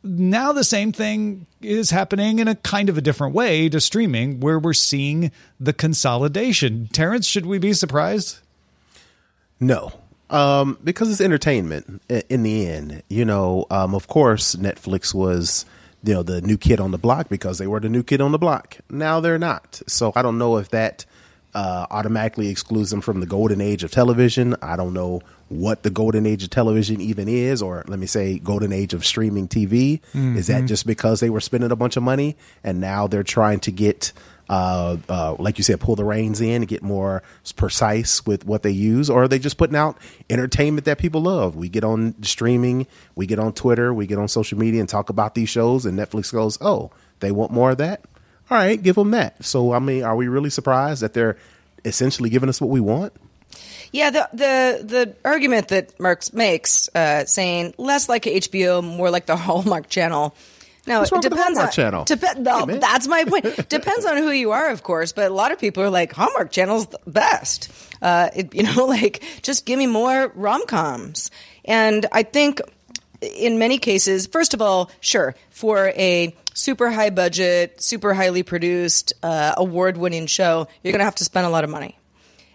Now 0.05 0.53
the 0.53 0.65
same 0.65 0.93
thing 0.93 1.47
is 1.61 1.91
happening 1.91 2.39
in 2.39 2.49
a 2.49 2.57
kind 2.57 2.89
of 2.89 2.99
a 2.99 3.01
different 3.01 3.35
way 3.35 3.69
to 3.69 3.81
streaming, 3.81 4.41
where 4.41 4.59
we're 4.59 4.73
seeing 4.73 5.33
the 5.59 5.73
consolidation. 5.73 6.89
Terrence, 6.93 7.27
should 7.27 7.47
we 7.47 7.59
be 7.59 7.73
surprised? 7.73 8.39
No, 9.59 9.93
um, 10.33 10.79
because 10.83 11.11
it's 11.11 11.21
entertainment 11.21 12.03
in 12.29 12.43
the 12.43 12.67
end. 12.67 13.03
You 13.09 13.25
know, 13.25 13.67
um, 13.71 13.95
of 13.95 14.09
course, 14.09 14.57
Netflix 14.57 15.15
was, 15.15 15.65
you 16.03 16.15
know, 16.15 16.23
the 16.23 16.41
new 16.41 16.57
kid 16.57 16.81
on 16.81 16.91
the 16.91 16.99
block 16.99 17.29
because 17.29 17.59
they 17.59 17.67
were 17.67 17.81
the 17.81 17.89
new 17.89 18.03
kid 18.03 18.21
on 18.21 18.33
the 18.33 18.39
block. 18.39 18.79
Now 18.91 19.21
they're 19.21 19.39
not. 19.39 19.83
So 19.87 20.13
I 20.17 20.23
don't 20.23 20.39
know 20.39 20.57
if 20.57 20.71
that 20.71 21.05
uh, 21.55 21.87
automatically 21.91 22.49
excludes 22.49 22.91
them 22.91 23.03
from 23.03 23.21
the 23.21 23.27
golden 23.27 23.61
age 23.61 23.85
of 23.85 23.91
television. 23.91 24.57
I 24.63 24.75
don't 24.77 24.95
know 24.95 25.21
what 25.51 25.83
the 25.83 25.91
golden 25.91 26.25
age 26.25 26.43
of 26.43 26.49
television 26.49 26.99
even 27.03 27.29
is, 27.29 27.61
or 27.61 27.85
let 27.87 27.99
me 27.99 28.07
say, 28.07 28.39
golden 28.39 28.73
age 28.73 28.95
of 28.95 29.05
streaming 29.05 29.49
TV. 29.49 30.01
Is 30.15 30.47
that 30.47 30.65
just 30.65 30.87
because 30.87 31.21
they 31.21 31.29
were 31.29 31.41
spending 31.43 31.71
a 31.71 31.77
bunch 31.77 31.99
of 31.99 32.03
money 32.03 32.37
and 32.65 32.81
now 32.81 33.07
they're 33.07 33.23
trying 33.23 33.61
to 33.61 33.71
get 33.71 34.15
uh, 34.53 34.99
uh, 35.09 35.35
like 35.39 35.57
you 35.57 35.65
said, 35.65 35.81
pull 35.81 35.97
the 35.97 36.05
reins 36.05 36.39
in 36.43 36.57
and 36.57 36.69
get 36.69 36.83
more 36.83 37.23
precise 37.57 38.27
with 38.27 38.45
what 38.45 38.63
they 38.63 38.71
use, 38.71 39.09
or 39.09 39.23
are 39.23 39.29
they 39.29 39.39
just 39.39 39.57
putting 39.57 39.75
out 39.75 39.97
entertainment 40.29 40.85
that 40.85 40.99
people 40.99 41.23
love? 41.23 41.57
We 41.57 41.71
get 41.71 41.85
on 41.85 42.23
streaming, 42.23 42.87
we 43.15 43.25
get 43.25 43.39
on 43.39 43.55
Twitter, 43.55 43.95
we 43.95 44.07
get 44.07 44.19
on 44.19 44.29
social 44.29 44.59
media 44.59 44.81
and 44.81 44.89
talk 44.89 45.09
about 45.09 45.35
these 45.35 45.49
shows, 45.49 45.87
and 45.87 45.99
Netflix 45.99 46.31
goes, 46.31 46.59
"Oh, 46.61 46.91
they 47.21 47.33
want 47.33 47.51
more 47.51 47.71
of 47.71 47.79
that." 47.79 48.05
All 48.51 48.59
right, 48.59 48.81
give 48.81 48.97
them 48.97 49.13
that. 49.13 49.43
So, 49.43 49.73
I 49.73 49.79
mean, 49.79 50.03
are 50.03 50.15
we 50.15 50.29
really 50.29 50.51
surprised 50.51 51.01
that 51.01 51.15
they're 51.15 51.39
essentially 51.87 52.29
giving 52.29 52.51
us 52.51 52.61
what 52.61 52.69
we 52.69 52.81
want? 52.81 53.15
Yeah, 53.91 54.11
the 54.11 54.29
the 54.35 54.85
the 54.85 55.17
argument 55.25 55.69
that 55.69 55.99
Marks 55.99 56.35
makes, 56.35 56.95
uh, 56.95 57.25
saying 57.25 57.73
less 57.79 58.07
like 58.07 58.25
HBO, 58.25 58.85
more 58.85 59.09
like 59.09 59.25
the 59.25 59.37
Hallmark 59.49 59.89
Channel. 59.89 60.35
No, 60.87 61.01
What's 61.01 61.13
it 61.13 61.23
depends 61.23 61.59
on, 61.59 61.71
Channel? 61.71 62.05
Depe- 62.05 62.39
no, 62.39 62.67
Hey, 62.67 62.79
that's 62.79 63.07
my 63.07 63.25
point. 63.25 63.45
depends 63.69 64.05
on 64.05 64.17
who 64.17 64.31
you 64.31 64.51
are, 64.51 64.71
of 64.71 64.83
course. 64.83 65.13
But 65.13 65.31
a 65.31 65.35
lot 65.35 65.53
of 65.53 65.61
people 65.61 65.83
are 65.83 65.91
like 65.91 66.13
Hallmark 66.13 66.51
Channel's 66.51 66.87
the 66.87 66.99
best. 67.07 67.71
Uh, 68.03 68.31
it, 68.35 68.55
you 68.55 68.63
know, 68.75 68.87
like 68.87 69.23
just 69.43 69.65
give 69.65 69.79
me 69.79 69.87
more 69.87 70.33
rom 70.35 70.67
coms. 70.67 71.31
And 71.65 72.07
I 72.11 72.25
think 72.25 72.61
in 73.21 73.59
many 73.59 73.79
cases, 73.79 74.27
first 74.27 74.55
of 74.55 74.61
all, 74.63 74.91
sure, 75.01 75.37
for 75.51 75.89
a 75.91 76.35
super 76.55 76.91
high 76.91 77.11
budget, 77.11 77.81
super 77.81 78.13
highly 78.13 78.43
produced, 78.43 79.13
uh, 79.23 79.55
award 79.57 79.97
winning 79.97 80.27
show, 80.27 80.67
you're 80.83 80.93
going 80.93 80.99
to 80.99 81.05
have 81.05 81.15
to 81.17 81.25
spend 81.25 81.47
a 81.47 81.51
lot 81.51 81.63
of 81.63 81.71
money. 81.71 81.97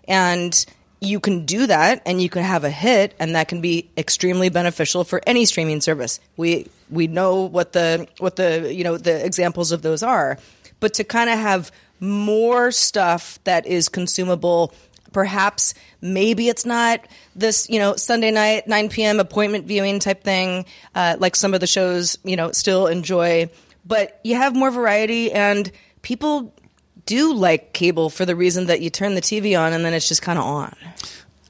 And 0.05 0.65
you 0.99 1.19
can 1.19 1.45
do 1.45 1.67
that 1.67 2.01
and 2.05 2.21
you 2.21 2.29
can 2.29 2.43
have 2.43 2.63
a 2.63 2.69
hit 2.69 3.13
and 3.19 3.36
that 3.36 3.47
can 3.47 3.62
be 3.62 3.89
extremely 3.97 4.49
beneficial 4.49 5.03
for 5.03 5.21
any 5.27 5.45
streaming 5.45 5.81
service. 5.81 6.19
We 6.38 6.67
we 6.89 7.07
know 7.07 7.43
what 7.43 7.73
the 7.73 8.07
what 8.17 8.36
the 8.36 8.73
you 8.73 8.83
know 8.83 8.97
the 8.97 9.23
examples 9.25 9.71
of 9.71 9.81
those 9.81 10.03
are. 10.03 10.38
But 10.79 10.95
to 10.95 11.03
kind 11.03 11.29
of 11.29 11.38
have 11.38 11.71
more 11.99 12.71
stuff 12.71 13.39
that 13.43 13.65
is 13.65 13.89
consumable 13.89 14.73
perhaps 15.12 15.73
maybe 16.01 16.47
it's 16.47 16.65
not 16.65 16.99
this 17.36 17.67
you 17.69 17.79
know 17.79 17.95
sunday 17.95 18.29
night 18.29 18.67
9 18.67 18.89
p.m 18.89 19.19
appointment 19.19 19.65
viewing 19.65 19.99
type 19.99 20.23
thing 20.23 20.65
uh, 20.93 21.15
like 21.17 21.36
some 21.36 21.55
of 21.55 21.60
the 21.60 21.65
shows 21.65 22.19
you 22.23 22.36
know 22.36 22.51
still 22.51 22.86
enjoy 22.86 23.49
but 23.86 24.19
you 24.23 24.36
have 24.36 24.55
more 24.55 24.69
variety 24.69 25.31
and 25.31 25.71
people 26.03 26.53
do 27.07 27.33
like 27.33 27.73
cable 27.73 28.11
for 28.11 28.25
the 28.25 28.35
reason 28.35 28.67
that 28.67 28.81
you 28.81 28.91
turn 28.91 29.15
the 29.15 29.21
tv 29.21 29.59
on 29.59 29.73
and 29.73 29.83
then 29.83 29.93
it's 29.93 30.07
just 30.07 30.21
kind 30.21 30.37
of 30.37 30.45
on 30.45 30.75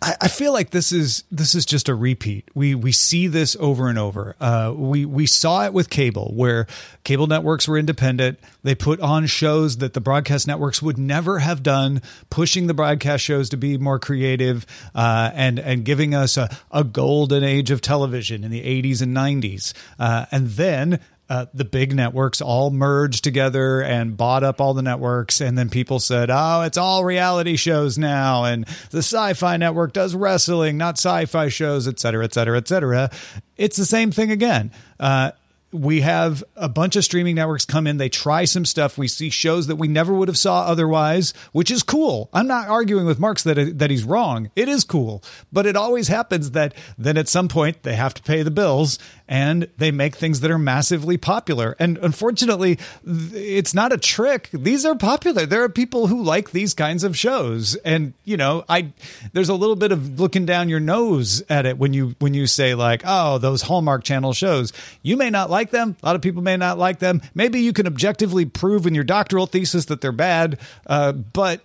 I, 0.01 0.15
I 0.21 0.27
feel 0.27 0.53
like 0.53 0.69
this 0.69 0.91
is 0.91 1.23
this 1.31 1.55
is 1.55 1.65
just 1.65 1.89
a 1.89 1.95
repeat. 1.95 2.49
We 2.53 2.75
we 2.75 2.91
see 2.91 3.27
this 3.27 3.55
over 3.59 3.89
and 3.89 3.97
over. 3.97 4.35
Uh, 4.39 4.73
we 4.75 5.05
we 5.05 5.25
saw 5.25 5.65
it 5.65 5.73
with 5.73 5.89
cable, 5.89 6.31
where 6.35 6.67
cable 7.03 7.27
networks 7.27 7.67
were 7.67 7.77
independent. 7.77 8.39
They 8.63 8.75
put 8.75 8.99
on 8.99 9.25
shows 9.25 9.77
that 9.77 9.93
the 9.93 10.01
broadcast 10.01 10.47
networks 10.47 10.81
would 10.81 10.97
never 10.97 11.39
have 11.39 11.63
done, 11.63 12.01
pushing 12.29 12.67
the 12.67 12.73
broadcast 12.73 13.23
shows 13.23 13.49
to 13.49 13.57
be 13.57 13.77
more 13.77 13.99
creative 13.99 14.65
uh, 14.93 15.31
and 15.33 15.59
and 15.59 15.83
giving 15.83 16.13
us 16.13 16.37
a, 16.37 16.55
a 16.71 16.83
golden 16.83 17.43
age 17.43 17.71
of 17.71 17.81
television 17.81 18.43
in 18.43 18.51
the 18.51 18.61
80s 18.61 19.01
and 19.01 19.15
90s. 19.15 19.73
Uh, 19.97 20.25
and 20.31 20.49
then 20.49 20.99
uh, 21.29 21.45
the 21.53 21.65
big 21.65 21.93
networks 21.93 22.41
all 22.41 22.69
merged 22.71 23.23
together 23.23 23.81
and 23.81 24.15
bought 24.15 24.43
up 24.43 24.61
all 24.61 24.73
the 24.73 24.81
networks. 24.81 25.41
And 25.41 25.57
then 25.57 25.69
people 25.69 25.99
said, 25.99 26.29
oh, 26.31 26.61
it's 26.61 26.77
all 26.77 27.03
reality 27.03 27.55
shows 27.55 27.97
now. 27.97 28.45
And 28.45 28.65
the 28.91 28.99
sci 28.99 29.33
fi 29.33 29.57
network 29.57 29.93
does 29.93 30.15
wrestling, 30.15 30.77
not 30.77 30.97
sci 30.97 31.25
fi 31.25 31.49
shows, 31.49 31.87
et 31.87 31.99
cetera, 31.99 32.23
et 32.23 32.33
cetera, 32.33 32.57
et 32.57 32.67
cetera. 32.67 33.09
It's 33.57 33.77
the 33.77 33.85
same 33.85 34.11
thing 34.11 34.31
again. 34.31 34.71
Uh, 34.99 35.31
we 35.77 36.01
have 36.01 36.43
a 36.55 36.69
bunch 36.69 36.95
of 36.95 37.03
streaming 37.03 37.35
networks 37.35 37.65
come 37.65 37.87
in. 37.87 37.97
They 37.97 38.09
try 38.09 38.45
some 38.45 38.65
stuff. 38.65 38.97
We 38.97 39.07
see 39.07 39.29
shows 39.29 39.67
that 39.67 39.75
we 39.75 39.87
never 39.87 40.13
would 40.13 40.27
have 40.27 40.37
saw 40.37 40.63
otherwise 40.63 41.33
which 41.51 41.71
is 41.71 41.83
cool. 41.83 42.29
I'm 42.33 42.47
not 42.47 42.67
arguing 42.67 43.05
with 43.05 43.19
Marks 43.19 43.43
that 43.43 43.79
that 43.79 43.89
he's 43.89 44.03
wrong. 44.03 44.51
It 44.55 44.69
is 44.69 44.83
cool. 44.83 45.23
But 45.51 45.65
it 45.65 45.75
always 45.75 46.07
happens 46.07 46.51
that 46.51 46.73
then 46.97 47.17
at 47.17 47.27
some 47.27 47.47
point 47.47 47.83
they 47.83 47.95
have 47.95 48.13
to 48.15 48.23
pay 48.23 48.43
the 48.43 48.51
bills 48.51 48.99
and 49.27 49.67
they 49.77 49.91
make 49.91 50.15
things 50.15 50.39
that 50.41 50.51
are 50.51 50.57
massively 50.57 51.17
popular. 51.17 51.75
And 51.79 51.97
unfortunately 51.97 52.79
it's 53.05 53.73
not 53.73 53.93
a 53.93 53.97
trick. 53.97 54.49
These 54.53 54.85
are 54.85 54.95
popular. 54.95 55.45
There 55.45 55.63
are 55.63 55.69
people 55.69 56.07
who 56.07 56.23
like 56.23 56.51
these 56.51 56.73
kinds 56.73 57.03
of 57.03 57.17
shows. 57.17 57.75
And 57.77 58.13
you 58.23 58.37
know 58.37 58.65
i 58.69 58.91
there's 59.33 59.49
a 59.49 59.55
little 59.55 59.75
bit 59.75 59.91
of 59.91 60.19
looking 60.19 60.45
down 60.45 60.69
your 60.69 60.79
nose 60.79 61.43
at 61.49 61.65
it 61.65 61.77
when 61.77 61.93
you 61.93 62.15
when 62.19 62.33
you 62.33 62.47
say 62.47 62.75
like 62.75 63.01
oh 63.05 63.37
those 63.37 63.63
hallmark 63.63 64.03
channel 64.03 64.33
shows. 64.33 64.73
You 65.01 65.17
may 65.17 65.29
not 65.29 65.49
like 65.49 65.66
them? 65.71 65.95
A 66.01 66.05
lot 66.05 66.15
of 66.15 66.21
people 66.21 66.41
may 66.41 66.57
not 66.57 66.77
like 66.77 66.99
them. 66.99 67.21
Maybe 67.33 67.61
you 67.61 67.73
can 67.73 67.87
objectively 67.87 68.45
prove 68.45 68.85
in 68.87 68.95
your 68.95 69.03
doctoral 69.03 69.47
thesis 69.47 69.85
that 69.85 70.01
they're 70.01 70.11
bad 70.11 70.59
uh, 70.85 71.11
but 71.11 71.61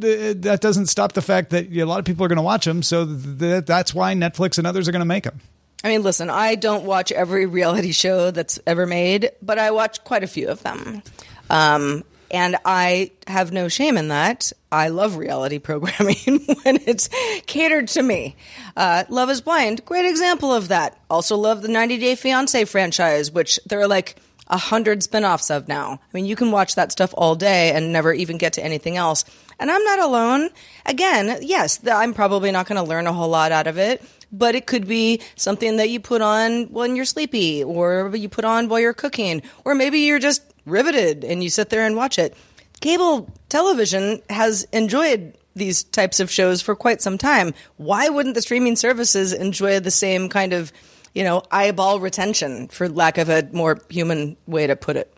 th- 0.00 0.38
that 0.38 0.60
doesn't 0.60 0.86
stop 0.86 1.12
the 1.12 1.22
fact 1.22 1.50
that 1.50 1.70
a 1.72 1.84
lot 1.84 1.98
of 1.98 2.04
people 2.04 2.24
are 2.24 2.28
going 2.28 2.36
to 2.36 2.42
watch 2.42 2.64
them 2.64 2.82
so 2.82 3.06
th- 3.06 3.64
that's 3.64 3.94
why 3.94 4.14
netflix 4.14 4.58
and 4.58 4.66
others 4.66 4.88
are 4.88 4.92
going 4.92 5.00
to 5.00 5.06
make 5.06 5.24
them 5.24 5.40
I 5.84 5.88
mean, 5.88 6.04
listen, 6.04 6.30
I 6.30 6.54
don't 6.54 6.84
watch 6.84 7.10
every 7.10 7.44
reality 7.46 7.90
show 7.90 8.30
that's 8.30 8.60
ever 8.68 8.86
made, 8.86 9.32
but 9.42 9.58
I 9.58 9.72
watch 9.72 10.04
quite 10.04 10.22
a 10.22 10.28
few 10.28 10.48
of 10.48 10.62
them. 10.62 11.02
Um, 11.50 12.04
and 12.32 12.56
I 12.64 13.12
have 13.26 13.52
no 13.52 13.68
shame 13.68 13.98
in 13.98 14.08
that. 14.08 14.52
I 14.70 14.88
love 14.88 15.16
reality 15.16 15.58
programming 15.58 16.16
when 16.62 16.80
it's 16.86 17.08
catered 17.46 17.88
to 17.88 18.02
me. 18.02 18.36
Uh, 18.76 19.04
love 19.10 19.28
is 19.30 19.42
Blind, 19.42 19.84
great 19.84 20.06
example 20.06 20.52
of 20.52 20.68
that. 20.68 20.98
Also 21.10 21.36
love 21.36 21.62
the 21.62 21.68
90 21.68 21.98
Day 21.98 22.14
Fiance 22.14 22.64
franchise, 22.64 23.30
which 23.30 23.60
there 23.66 23.80
are 23.80 23.88
like 23.88 24.16
a 24.48 24.56
hundred 24.56 25.02
spin-offs 25.02 25.50
of 25.50 25.68
now. 25.68 25.92
I 25.92 25.98
mean, 26.12 26.26
you 26.26 26.36
can 26.36 26.50
watch 26.50 26.74
that 26.74 26.92
stuff 26.92 27.14
all 27.16 27.34
day 27.34 27.72
and 27.72 27.92
never 27.92 28.12
even 28.12 28.38
get 28.38 28.54
to 28.54 28.64
anything 28.64 28.96
else. 28.96 29.24
And 29.58 29.70
I'm 29.70 29.84
not 29.84 30.00
alone. 30.00 30.50
Again, 30.84 31.38
yes, 31.42 31.80
I'm 31.86 32.14
probably 32.14 32.50
not 32.50 32.66
going 32.66 32.82
to 32.82 32.88
learn 32.88 33.06
a 33.06 33.12
whole 33.12 33.28
lot 33.28 33.52
out 33.52 33.66
of 33.66 33.78
it, 33.78 34.02
but 34.32 34.54
it 34.54 34.66
could 34.66 34.86
be 34.86 35.20
something 35.36 35.76
that 35.76 35.90
you 35.90 36.00
put 36.00 36.20
on 36.20 36.64
when 36.64 36.96
you're 36.96 37.04
sleepy 37.04 37.62
or 37.62 38.14
you 38.14 38.28
put 38.28 38.44
on 38.44 38.68
while 38.68 38.80
you're 38.80 38.92
cooking, 38.92 39.42
or 39.64 39.74
maybe 39.74 40.00
you're 40.00 40.18
just 40.18 40.51
riveted 40.64 41.24
and 41.24 41.42
you 41.42 41.50
sit 41.50 41.70
there 41.70 41.86
and 41.86 41.96
watch 41.96 42.18
it. 42.18 42.36
Cable 42.80 43.30
television 43.48 44.20
has 44.28 44.64
enjoyed 44.72 45.36
these 45.54 45.84
types 45.84 46.20
of 46.20 46.30
shows 46.30 46.62
for 46.62 46.74
quite 46.74 47.00
some 47.02 47.18
time. 47.18 47.54
Why 47.76 48.08
wouldn't 48.08 48.34
the 48.34 48.42
streaming 48.42 48.76
services 48.76 49.32
enjoy 49.32 49.80
the 49.80 49.90
same 49.90 50.28
kind 50.28 50.52
of, 50.52 50.72
you 51.14 51.24
know, 51.24 51.42
eyeball 51.50 52.00
retention, 52.00 52.68
for 52.68 52.88
lack 52.88 53.18
of 53.18 53.28
a 53.28 53.48
more 53.52 53.80
human 53.88 54.36
way 54.46 54.66
to 54.66 54.76
put 54.76 54.96
it? 54.96 55.12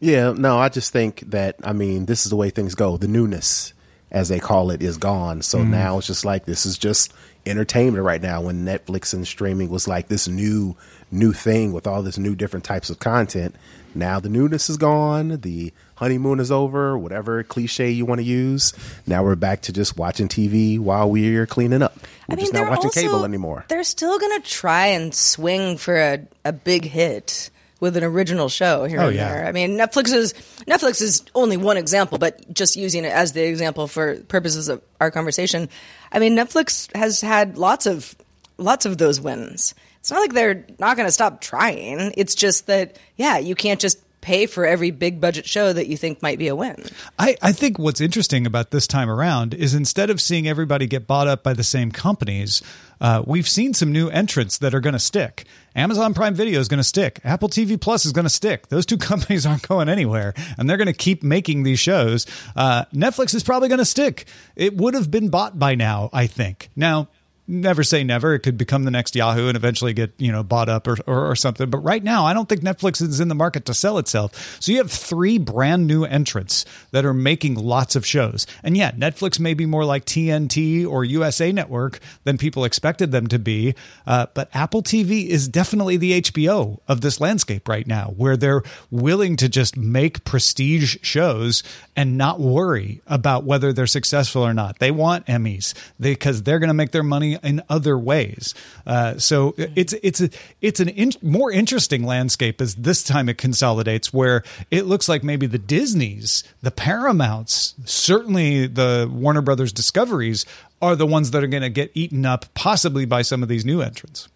Yeah, 0.00 0.32
no, 0.36 0.58
I 0.58 0.68
just 0.68 0.92
think 0.92 1.20
that 1.30 1.56
I 1.62 1.72
mean 1.72 2.06
this 2.06 2.24
is 2.24 2.30
the 2.30 2.36
way 2.36 2.50
things 2.50 2.74
go. 2.74 2.96
The 2.96 3.08
newness, 3.08 3.72
as 4.10 4.28
they 4.28 4.40
call 4.40 4.70
it, 4.70 4.82
is 4.82 4.96
gone. 4.96 5.42
So 5.42 5.58
mm-hmm. 5.58 5.70
now 5.70 5.98
it's 5.98 6.06
just 6.06 6.24
like 6.24 6.44
this 6.44 6.66
is 6.66 6.76
just 6.76 7.12
entertainment 7.46 8.04
right 8.04 8.22
now. 8.22 8.40
When 8.40 8.64
Netflix 8.64 9.14
and 9.14 9.26
streaming 9.26 9.68
was 9.68 9.86
like 9.86 10.08
this 10.08 10.26
new 10.26 10.76
new 11.12 11.32
thing 11.32 11.72
with 11.72 11.86
all 11.86 12.02
this 12.02 12.18
new 12.18 12.34
different 12.34 12.64
types 12.64 12.90
of 12.90 12.98
content. 12.98 13.54
Now 13.94 14.20
the 14.20 14.28
newness 14.28 14.70
is 14.70 14.76
gone. 14.76 15.40
The 15.42 15.72
honeymoon 15.96 16.40
is 16.40 16.50
over. 16.50 16.96
Whatever 16.98 17.42
cliche 17.42 17.90
you 17.90 18.04
want 18.06 18.20
to 18.20 18.24
use. 18.24 18.72
Now 19.06 19.22
we're 19.22 19.36
back 19.36 19.62
to 19.62 19.72
just 19.72 19.96
watching 19.96 20.28
TV 20.28 20.78
while 20.78 21.10
we're 21.10 21.46
cleaning 21.46 21.82
up. 21.82 21.96
We're 22.28 22.36
just 22.36 22.52
not 22.52 22.60
they're 22.60 22.70
watching 22.70 22.84
also- 22.86 23.00
cable 23.00 23.24
anymore. 23.24 23.64
They're 23.68 23.84
still 23.84 24.18
going 24.18 24.40
to 24.40 24.48
try 24.48 24.86
and 24.88 25.14
swing 25.14 25.76
for 25.76 25.96
a, 25.96 26.26
a 26.44 26.52
big 26.52 26.84
hit 26.84 27.50
with 27.80 27.96
an 27.96 28.04
original 28.04 28.48
show 28.48 28.84
here 28.84 29.00
Oh, 29.00 29.08
and 29.08 29.16
yeah. 29.16 29.28
there. 29.34 29.46
I 29.46 29.52
mean, 29.52 29.76
Netflix 29.76 30.12
is 30.14 30.34
Netflix 30.68 31.02
is 31.02 31.24
only 31.34 31.56
one 31.56 31.76
example, 31.76 32.16
but 32.16 32.52
just 32.54 32.76
using 32.76 33.04
it 33.04 33.12
as 33.12 33.32
the 33.32 33.42
example 33.44 33.88
for 33.88 34.16
purposes 34.22 34.68
of 34.68 34.80
our 35.00 35.10
conversation, 35.10 35.68
I 36.12 36.18
mean, 36.20 36.36
Netflix 36.36 36.94
has 36.96 37.20
had 37.20 37.58
lots 37.58 37.86
of 37.86 38.14
lots 38.56 38.86
of 38.86 38.98
those 38.98 39.20
wins. 39.20 39.74
It's 40.02 40.10
not 40.10 40.18
like 40.18 40.32
they're 40.32 40.66
not 40.80 40.96
going 40.96 41.06
to 41.06 41.12
stop 41.12 41.40
trying. 41.40 42.12
It's 42.16 42.34
just 42.34 42.66
that 42.66 42.98
yeah, 43.16 43.38
you 43.38 43.54
can't 43.54 43.78
just 43.78 43.98
pay 44.20 44.46
for 44.46 44.66
every 44.66 44.90
big 44.90 45.20
budget 45.20 45.46
show 45.46 45.72
that 45.72 45.86
you 45.86 45.96
think 45.96 46.20
might 46.22 46.40
be 46.40 46.48
a 46.48 46.56
win. 46.56 46.82
I, 47.20 47.36
I 47.40 47.52
think 47.52 47.78
what's 47.78 48.00
interesting 48.00 48.44
about 48.44 48.72
this 48.72 48.88
time 48.88 49.08
around 49.08 49.54
is 49.54 49.76
instead 49.76 50.10
of 50.10 50.20
seeing 50.20 50.48
everybody 50.48 50.88
get 50.88 51.06
bought 51.06 51.28
up 51.28 51.44
by 51.44 51.52
the 51.52 51.62
same 51.62 51.92
companies, 51.92 52.62
uh, 53.00 53.22
we've 53.24 53.48
seen 53.48 53.74
some 53.74 53.92
new 53.92 54.08
entrants 54.08 54.58
that 54.58 54.74
are 54.74 54.80
going 54.80 54.94
to 54.94 54.98
stick. 54.98 55.44
Amazon 55.76 56.14
Prime 56.14 56.34
Video 56.34 56.58
is 56.58 56.66
going 56.66 56.78
to 56.78 56.84
stick. 56.84 57.20
Apple 57.22 57.48
TV 57.48 57.80
Plus 57.80 58.04
is 58.04 58.10
going 58.10 58.24
to 58.24 58.30
stick. 58.30 58.70
Those 58.70 58.86
two 58.86 58.98
companies 58.98 59.46
aren't 59.46 59.66
going 59.68 59.88
anywhere, 59.88 60.34
and 60.58 60.68
they're 60.68 60.78
going 60.78 60.86
to 60.86 60.92
keep 60.92 61.22
making 61.22 61.62
these 61.62 61.78
shows. 61.78 62.26
Uh, 62.56 62.86
Netflix 62.92 63.36
is 63.36 63.44
probably 63.44 63.68
going 63.68 63.78
to 63.78 63.84
stick. 63.84 64.26
It 64.56 64.76
would 64.76 64.94
have 64.94 65.12
been 65.12 65.28
bought 65.28 65.60
by 65.60 65.76
now, 65.76 66.10
I 66.12 66.26
think. 66.26 66.70
Now, 66.74 67.08
never 67.46 67.82
say 67.82 68.04
never. 68.04 68.34
It 68.34 68.40
could 68.40 68.56
become 68.56 68.84
the 68.84 68.90
next 68.90 69.14
Yahoo 69.14 69.48
and 69.48 69.56
eventually 69.56 69.92
get 69.92 70.12
you 70.18 70.32
know 70.32 70.42
bought 70.42 70.68
up 70.68 70.86
or, 70.86 70.96
or, 71.06 71.30
or 71.30 71.36
something. 71.36 71.70
But 71.70 71.78
right 71.78 72.02
now, 72.02 72.24
I 72.24 72.34
don't 72.34 72.48
think 72.48 72.62
Netflix 72.62 73.02
is 73.02 73.20
in 73.20 73.28
the 73.28 73.34
market 73.34 73.64
to 73.66 73.74
sell 73.74 73.98
itself. 73.98 74.60
So 74.60 74.72
you 74.72 74.78
have 74.78 74.90
three 74.90 75.38
brand 75.38 75.86
new 75.86 76.04
entrants 76.04 76.64
that 76.92 77.04
are 77.04 77.14
making 77.14 77.54
lots 77.54 77.96
of 77.96 78.06
shows. 78.06 78.46
And 78.62 78.76
yeah, 78.76 78.92
Netflix 78.92 79.38
may 79.40 79.54
be 79.54 79.66
more 79.66 79.84
like 79.84 80.04
TNT 80.04 80.86
or 80.86 81.04
USA 81.04 81.52
Network 81.52 82.00
than 82.24 82.38
people 82.38 82.64
expected 82.64 83.12
them 83.12 83.26
to 83.28 83.38
be. 83.38 83.74
Uh, 84.06 84.26
but 84.34 84.48
Apple 84.54 84.82
TV 84.82 85.26
is 85.26 85.48
definitely 85.48 85.96
the 85.96 86.20
HBO 86.22 86.78
of 86.88 87.00
this 87.00 87.20
landscape 87.20 87.68
right 87.68 87.86
now, 87.86 88.14
where 88.16 88.36
they're 88.36 88.62
willing 88.90 89.36
to 89.36 89.48
just 89.48 89.76
make 89.76 90.24
prestige 90.24 90.96
shows 91.02 91.62
and 91.96 92.16
not 92.16 92.40
worry 92.40 93.02
about 93.06 93.44
whether 93.44 93.72
they're 93.72 93.86
successful 93.86 94.42
or 94.42 94.54
not. 94.54 94.78
They 94.78 94.90
want 94.90 95.26
Emmys 95.26 95.74
because 96.00 96.42
they're 96.42 96.58
going 96.58 96.68
to 96.68 96.74
make 96.74 96.92
their 96.92 97.02
money 97.02 97.31
in 97.42 97.62
other 97.68 97.98
ways. 97.98 98.54
Uh, 98.86 99.18
so 99.18 99.54
it's 99.56 99.92
it's 100.02 100.20
a, 100.20 100.30
it's 100.60 100.80
an 100.80 100.88
in, 100.88 101.12
more 101.22 101.50
interesting 101.50 102.04
landscape 102.04 102.60
as 102.60 102.74
this 102.74 103.02
time 103.02 103.28
it 103.28 103.38
consolidates, 103.38 104.12
where 104.12 104.42
it 104.70 104.86
looks 104.86 105.08
like 105.08 105.22
maybe 105.22 105.46
the 105.46 105.58
Disneys, 105.58 106.44
the 106.62 106.70
Paramounts, 106.70 107.74
certainly 107.84 108.66
the 108.66 109.10
Warner 109.12 109.42
Brothers 109.42 109.72
Discoveries 109.72 110.46
are 110.80 110.96
the 110.96 111.06
ones 111.06 111.30
that 111.30 111.44
are 111.44 111.48
going 111.48 111.62
to 111.62 111.70
get 111.70 111.90
eaten 111.94 112.26
up, 112.26 112.46
possibly 112.54 113.04
by 113.04 113.22
some 113.22 113.42
of 113.42 113.48
these 113.48 113.64
new 113.64 113.80
entrants. 113.80 114.28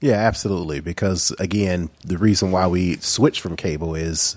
Yeah, 0.00 0.14
absolutely. 0.14 0.80
Because 0.80 1.30
again, 1.38 1.90
the 2.04 2.18
reason 2.18 2.50
why 2.50 2.66
we 2.66 2.96
switched 2.96 3.40
from 3.40 3.56
cable 3.56 3.94
is 3.94 4.36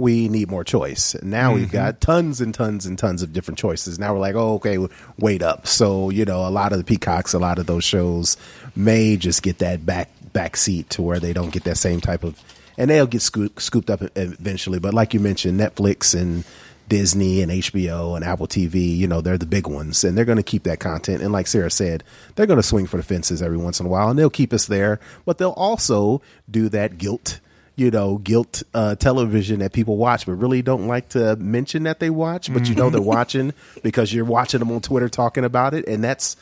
we 0.00 0.28
need 0.28 0.50
more 0.50 0.64
choice. 0.64 1.14
Now 1.22 1.54
we've 1.54 1.66
mm-hmm. 1.66 1.76
got 1.76 2.00
tons 2.00 2.40
and 2.40 2.54
tons 2.54 2.86
and 2.86 2.98
tons 2.98 3.22
of 3.22 3.32
different 3.32 3.58
choices. 3.58 3.98
Now 3.98 4.14
we're 4.14 4.20
like, 4.20 4.34
oh, 4.34 4.54
okay, 4.54 4.78
wait 5.18 5.42
up. 5.42 5.66
So 5.66 6.10
you 6.10 6.24
know, 6.24 6.46
a 6.46 6.50
lot 6.50 6.72
of 6.72 6.78
the 6.78 6.84
peacocks, 6.84 7.34
a 7.34 7.38
lot 7.38 7.58
of 7.58 7.66
those 7.66 7.84
shows 7.84 8.36
may 8.74 9.16
just 9.16 9.42
get 9.42 9.58
that 9.58 9.84
back 9.84 10.10
back 10.32 10.56
seat 10.56 10.88
to 10.90 11.02
where 11.02 11.20
they 11.20 11.32
don't 11.32 11.52
get 11.52 11.64
that 11.64 11.76
same 11.76 12.00
type 12.00 12.24
of, 12.24 12.40
and 12.78 12.90
they'll 12.90 13.06
get 13.06 13.22
scoop, 13.22 13.60
scooped 13.60 13.90
up 13.90 14.02
eventually. 14.16 14.78
But 14.78 14.94
like 14.94 15.12
you 15.12 15.20
mentioned, 15.20 15.60
Netflix 15.60 16.18
and 16.18 16.44
Disney 16.90 17.40
and 17.40 17.52
HBO 17.52 18.16
and 18.16 18.24
Apple 18.24 18.48
TV, 18.48 18.96
you 18.96 19.06
know, 19.06 19.20
they're 19.20 19.38
the 19.38 19.46
big 19.46 19.66
ones 19.66 20.02
and 20.02 20.18
they're 20.18 20.24
going 20.24 20.36
to 20.36 20.42
keep 20.42 20.64
that 20.64 20.80
content. 20.80 21.22
And 21.22 21.32
like 21.32 21.46
Sarah 21.46 21.70
said, 21.70 22.02
they're 22.34 22.46
going 22.46 22.58
to 22.58 22.64
swing 22.64 22.86
for 22.86 22.96
the 22.96 23.02
fences 23.02 23.40
every 23.40 23.56
once 23.56 23.80
in 23.80 23.86
a 23.86 23.88
while 23.88 24.10
and 24.10 24.18
they'll 24.18 24.28
keep 24.28 24.52
us 24.52 24.66
there, 24.66 24.98
but 25.24 25.38
they'll 25.38 25.50
also 25.50 26.20
do 26.50 26.68
that 26.70 26.98
guilt, 26.98 27.40
you 27.80 27.90
know, 27.90 28.18
guilt 28.18 28.62
uh, 28.74 28.94
television 28.94 29.60
that 29.60 29.72
people 29.72 29.96
watch, 29.96 30.26
but 30.26 30.34
really 30.34 30.60
don't 30.60 30.86
like 30.86 31.08
to 31.08 31.34
mention 31.36 31.84
that 31.84 31.98
they 31.98 32.10
watch, 32.10 32.52
but 32.52 32.68
you 32.68 32.74
know, 32.74 32.90
they're 32.90 33.00
watching 33.00 33.54
because 33.82 34.12
you're 34.12 34.26
watching 34.26 34.60
them 34.60 34.70
on 34.70 34.82
Twitter 34.82 35.08
talking 35.08 35.44
about 35.44 35.72
it. 35.72 35.88
And 35.88 36.04
that's, 36.04 36.36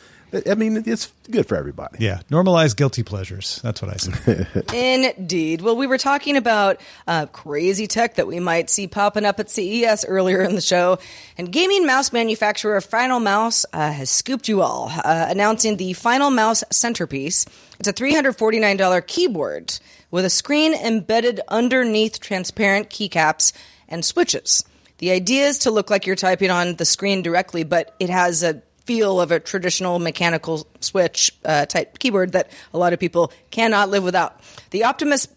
I 0.50 0.56
mean, 0.56 0.82
it's 0.84 1.12
good 1.30 1.46
for 1.46 1.54
everybody. 1.56 2.04
Yeah, 2.04 2.22
normalize 2.28 2.74
guilty 2.74 3.04
pleasures. 3.04 3.60
That's 3.62 3.80
what 3.80 3.92
I 3.92 3.96
say. 3.98 5.04
Indeed. 5.14 5.60
Well, 5.60 5.76
we 5.76 5.86
were 5.86 5.96
talking 5.96 6.36
about 6.36 6.80
uh, 7.06 7.26
crazy 7.26 7.86
tech 7.86 8.16
that 8.16 8.26
we 8.26 8.40
might 8.40 8.68
see 8.68 8.88
popping 8.88 9.24
up 9.24 9.38
at 9.38 9.48
CES 9.48 10.06
earlier 10.06 10.42
in 10.42 10.56
the 10.56 10.60
show, 10.60 10.98
and 11.38 11.52
gaming 11.52 11.86
mouse 11.86 12.12
manufacturer 12.12 12.80
Final 12.80 13.20
Mouse 13.20 13.64
uh, 13.72 13.92
has 13.92 14.10
scooped 14.10 14.48
you 14.48 14.60
all, 14.60 14.90
uh, 14.92 15.26
announcing 15.30 15.76
the 15.76 15.92
Final 15.92 16.30
Mouse 16.30 16.64
Centerpiece. 16.72 17.46
It's 17.78 17.86
a 17.86 17.92
$349 17.92 19.06
keyboard 19.06 19.78
with 20.10 20.24
a 20.24 20.30
screen 20.30 20.74
embedded 20.74 21.40
underneath 21.48 22.20
transparent 22.20 22.90
keycaps 22.90 23.52
and 23.88 24.04
switches. 24.04 24.64
The 24.98 25.10
idea 25.12 25.46
is 25.46 25.58
to 25.60 25.70
look 25.70 25.90
like 25.90 26.06
you're 26.06 26.16
typing 26.16 26.50
on 26.50 26.76
the 26.76 26.84
screen 26.84 27.22
directly, 27.22 27.64
but 27.64 27.94
it 28.00 28.10
has 28.10 28.42
a 28.42 28.62
feel 28.84 29.20
of 29.20 29.30
a 29.30 29.38
traditional 29.38 29.98
mechanical 29.98 30.66
switch 30.80 31.30
uh, 31.44 31.66
type 31.66 31.98
keyboard 31.98 32.32
that 32.32 32.50
a 32.72 32.78
lot 32.78 32.94
of 32.94 32.98
people 32.98 33.30
cannot 33.50 33.90
live 33.90 34.02
without. 34.02 34.40
The 34.70 34.84
Optimus 34.84 35.28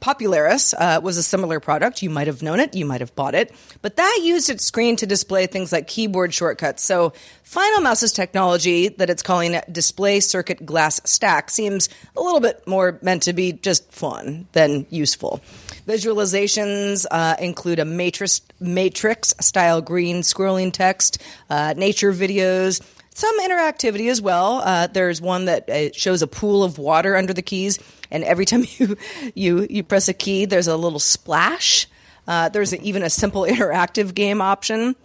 Popularis 0.00 0.74
uh, 0.76 1.00
was 1.00 1.16
a 1.16 1.22
similar 1.22 1.60
product. 1.60 2.02
You 2.02 2.10
might 2.10 2.26
have 2.26 2.42
known 2.42 2.60
it, 2.60 2.74
you 2.74 2.84
might 2.84 3.00
have 3.00 3.14
bought 3.14 3.34
it, 3.34 3.54
but 3.82 3.96
that 3.96 4.20
used 4.22 4.50
its 4.50 4.64
screen 4.64 4.96
to 4.96 5.06
display 5.06 5.46
things 5.46 5.72
like 5.72 5.86
keyboard 5.86 6.32
shortcuts. 6.32 6.82
So, 6.82 7.12
Final 7.42 7.82
Mouse's 7.82 8.12
technology 8.12 8.88
that 8.88 9.10
it's 9.10 9.22
calling 9.22 9.60
Display 9.70 10.20
Circuit 10.20 10.64
Glass 10.64 11.00
Stack 11.04 11.50
seems 11.50 11.88
a 12.16 12.20
little 12.20 12.40
bit 12.40 12.66
more 12.66 12.98
meant 13.02 13.24
to 13.24 13.32
be 13.32 13.52
just 13.52 13.92
fun 13.92 14.48
than 14.52 14.86
useful. 14.90 15.40
Visualizations 15.86 17.04
uh, 17.10 17.36
include 17.38 17.78
a 17.78 17.84
matrix 17.84 18.40
matrix 18.58 19.34
style 19.40 19.82
green 19.82 20.22
scrolling 20.22 20.72
text, 20.72 21.22
uh, 21.50 21.74
nature 21.76 22.12
videos, 22.12 22.80
some 23.14 23.40
interactivity 23.40 24.10
as 24.10 24.20
well. 24.20 24.56
Uh, 24.64 24.88
there's 24.88 25.20
one 25.20 25.44
that 25.44 25.70
uh, 25.70 25.92
shows 25.92 26.20
a 26.20 26.26
pool 26.26 26.64
of 26.64 26.78
water 26.78 27.14
under 27.14 27.32
the 27.32 27.42
keys, 27.42 27.78
and 28.14 28.24
every 28.24 28.46
time 28.46 28.64
you 28.78 28.96
you 29.34 29.66
you 29.68 29.82
press 29.82 30.08
a 30.08 30.14
key, 30.14 30.46
there's 30.46 30.68
a 30.68 30.76
little 30.76 31.00
splash. 31.00 31.86
Uh, 32.26 32.48
there's 32.48 32.74
even 32.74 33.02
a 33.02 33.10
simple 33.10 33.42
interactive 33.48 34.14
game 34.14 34.40
option. 34.40 34.96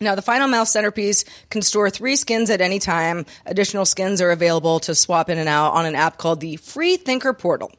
Now, 0.00 0.14
the 0.14 0.22
Final 0.22 0.46
Mouse 0.46 0.70
centerpiece 0.70 1.24
can 1.50 1.60
store 1.60 1.90
three 1.90 2.14
skins 2.14 2.50
at 2.50 2.60
any 2.60 2.78
time. 2.78 3.26
Additional 3.46 3.84
skins 3.84 4.20
are 4.20 4.30
available 4.30 4.78
to 4.80 4.94
swap 4.94 5.28
in 5.28 5.38
and 5.38 5.48
out 5.48 5.72
on 5.72 5.86
an 5.86 5.96
app 5.96 6.18
called 6.18 6.38
the 6.38 6.54
Free 6.54 6.96
Thinker 6.96 7.32
Portal. 7.32 7.72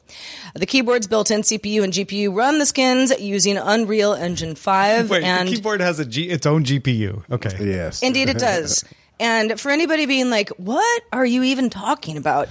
The 0.54 0.66
keyboard's 0.66 1.06
built-in 1.06 1.40
CPU 1.40 1.82
and 1.82 1.94
GPU 1.94 2.36
run 2.36 2.58
the 2.58 2.66
skins 2.66 3.10
using 3.18 3.56
Unreal 3.56 4.12
Engine 4.12 4.54
5 4.54 5.08
Wait, 5.08 5.24
and 5.24 5.48
the 5.48 5.54
keyboard 5.54 5.80
has 5.80 5.98
a 5.98 6.04
G, 6.04 6.28
its 6.28 6.44
own 6.44 6.62
GPU. 6.62 7.22
Okay. 7.30 7.56
Yes. 7.58 8.02
Indeed, 8.02 8.28
it 8.28 8.38
does. 8.38 8.84
And 9.20 9.60
for 9.60 9.70
anybody 9.70 10.06
being 10.06 10.30
like, 10.30 10.48
what 10.56 11.02
are 11.12 11.26
you 11.26 11.42
even 11.42 11.68
talking 11.68 12.16
about? 12.16 12.48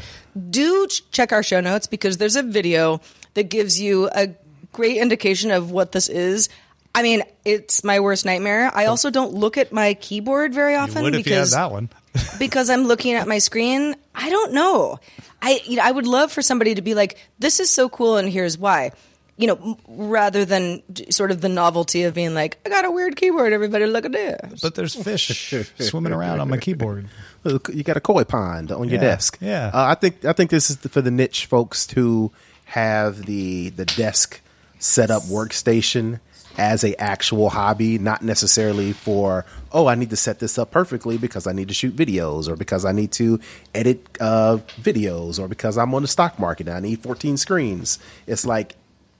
Do 0.49 0.87
check 1.11 1.31
our 1.31 1.43
show 1.43 1.59
notes 1.59 1.87
because 1.87 2.17
there's 2.17 2.35
a 2.35 2.43
video 2.43 3.01
that 3.33 3.49
gives 3.49 3.79
you 3.79 4.09
a 4.13 4.29
great 4.71 4.97
indication 4.97 5.51
of 5.51 5.71
what 5.71 5.91
this 5.91 6.09
is. 6.09 6.49
I 6.93 7.03
mean, 7.03 7.23
it's 7.45 7.83
my 7.83 7.99
worst 7.99 8.25
nightmare. 8.25 8.71
I 8.73 8.85
also 8.85 9.09
don't 9.09 9.33
look 9.33 9.57
at 9.57 9.71
my 9.71 9.93
keyboard 9.95 10.53
very 10.53 10.75
often 10.75 11.03
Would 11.03 11.15
if 11.15 11.27
you 11.27 11.33
had 11.33 11.39
because 11.39 11.51
that 11.51 11.71
one. 11.71 11.89
because 12.39 12.69
I'm 12.69 12.85
looking 12.85 13.13
at 13.13 13.27
my 13.27 13.37
screen. 13.37 13.95
I 14.15 14.29
don't 14.29 14.53
know. 14.53 14.99
I 15.41 15.61
you 15.65 15.77
know, 15.77 15.83
I 15.83 15.91
would 15.91 16.07
love 16.07 16.31
for 16.31 16.41
somebody 16.41 16.75
to 16.75 16.81
be 16.81 16.95
like, 16.95 17.17
"This 17.37 17.59
is 17.59 17.69
so 17.69 17.89
cool, 17.89 18.17
and 18.17 18.27
here's 18.29 18.57
why." 18.57 18.91
You 19.39 19.47
know, 19.47 19.77
rather 19.87 20.43
than 20.43 20.83
sort 21.09 21.31
of 21.31 21.39
the 21.39 21.47
novelty 21.47 22.03
of 22.03 22.13
being 22.13 22.33
like, 22.33 22.59
"I 22.65 22.69
got 22.69 22.83
a 22.83 22.91
weird 22.91 23.15
keyboard. 23.15 23.53
Everybody, 23.53 23.85
look 23.85 24.03
at 24.03 24.11
this." 24.11 24.59
But 24.61 24.75
there's 24.75 24.93
fish 24.95 25.53
swimming 25.79 26.11
around 26.11 26.41
on 26.41 26.49
my 26.49 26.57
keyboard. 26.57 27.07
You 27.45 27.83
got 27.83 27.95
a 27.95 28.01
koi 28.01 28.25
pond 28.25 28.69
on 28.69 28.89
your 28.89 28.99
desk. 28.99 29.37
yeah. 29.39 29.71
Uh, 29.73 29.85
I 29.85 29.95
think 29.95 30.25
I 30.25 30.33
think 30.33 30.49
this 30.51 30.69
is 30.69 30.75
for 30.75 31.01
the 31.01 31.09
niche 31.09 31.45
folks 31.45 31.87
to 31.87 32.31
have 32.65 33.25
the 33.25 33.69
the 33.69 33.85
desk 33.85 34.41
set 34.77 35.09
up 35.09 35.23
workstation 35.23 36.19
as 36.57 36.83
a 36.83 36.99
actual 37.01 37.49
hobby, 37.49 37.97
not 37.97 38.21
necessarily 38.21 38.91
for 38.91 39.45
oh 39.71 39.87
I 39.87 39.95
need 39.95 40.09
to 40.09 40.17
set 40.17 40.39
this 40.39 40.57
up 40.57 40.71
perfectly 40.71 41.17
because 41.17 41.47
I 41.47 41.53
need 41.53 41.69
to 41.69 41.73
shoot 41.73 41.95
videos 41.95 42.49
or 42.49 42.57
because 42.57 42.83
I 42.83 42.91
need 42.91 43.13
to 43.13 43.39
edit 43.73 44.05
uh, 44.19 44.57
videos 44.81 45.39
or 45.39 45.47
because 45.47 45.77
I'm 45.77 45.95
on 45.95 46.01
the 46.01 46.09
stock 46.09 46.37
market 46.37 46.67
and 46.67 46.75
I 46.75 46.81
need 46.81 47.01
14 47.01 47.37
screens. 47.37 47.99
It's 48.27 48.45
like 48.45 48.75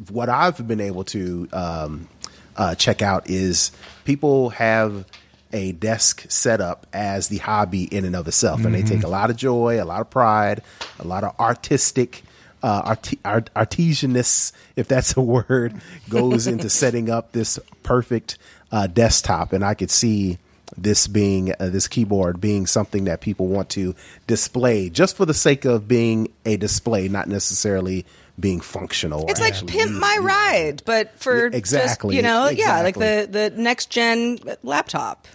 what 0.08 0.30
I've 0.30 0.66
been 0.68 0.80
able 0.80 1.04
to 1.06 1.48
um, 1.52 2.08
uh, 2.56 2.76
check 2.76 3.02
out 3.02 3.30
is 3.30 3.72
people 4.06 4.50
have 4.52 5.06
a 5.52 5.72
desk 5.72 6.26
set 6.30 6.62
up 6.62 6.86
as 6.94 7.28
the 7.28 7.38
hobby 7.38 7.84
in 7.84 8.06
and 8.06 8.16
of 8.16 8.28
itself, 8.28 8.64
and 8.64 8.76
they 8.76 8.84
take 8.84 9.04
a 9.04 9.08
lot 9.08 9.30
of 9.30 9.36
joy, 9.36 9.82
a 9.82 9.86
lot 9.86 10.02
of 10.02 10.10
pride, 10.10 10.62
a 11.00 11.08
lot 11.08 11.24
of 11.24 11.38
artistic. 11.40 12.24
Uh, 12.62 12.82
art- 12.84 13.14
art- 13.24 13.50
artesianness, 13.56 14.52
if 14.76 14.86
that's 14.86 15.16
a 15.16 15.22
word, 15.22 15.74
goes 16.10 16.46
into 16.46 16.70
setting 16.70 17.10
up 17.10 17.32
this 17.32 17.58
perfect 17.84 18.38
uh, 18.70 18.86
desktop, 18.86 19.54
and 19.54 19.64
I 19.64 19.76
could 19.76 19.90
see 19.90 20.40
this 20.78 21.08
being 21.08 21.54
uh, 21.60 21.70
this 21.70 21.88
keyboard 21.88 22.40
being 22.40 22.68
something 22.68 23.06
that 23.06 23.22
people 23.22 23.48
want 23.48 23.70
to 23.70 23.96
display 24.28 24.90
just 24.90 25.16
for 25.16 25.26
the 25.26 25.34
sake 25.34 25.66
of 25.66 25.88
being 25.88 26.28
a 26.46 26.58
display, 26.58 27.08
not 27.08 27.28
necessarily 27.28 28.06
being 28.40 28.60
functional. 28.60 29.26
It's 29.28 29.40
like 29.40 29.68
pimp 29.68 29.92
my 29.92 30.14
you 30.16 30.22
ride, 30.22 30.84
but 30.86 31.18
for 31.20 31.46
exactly, 31.48 32.16
just, 32.16 32.18
you 32.18 32.22
know, 32.22 32.50
yeah, 32.50 32.82
like 32.82 32.96
the 32.96 33.28
the 33.30 33.52
next 33.56 33.90
gen 33.90 34.40
laptop. 34.64 35.28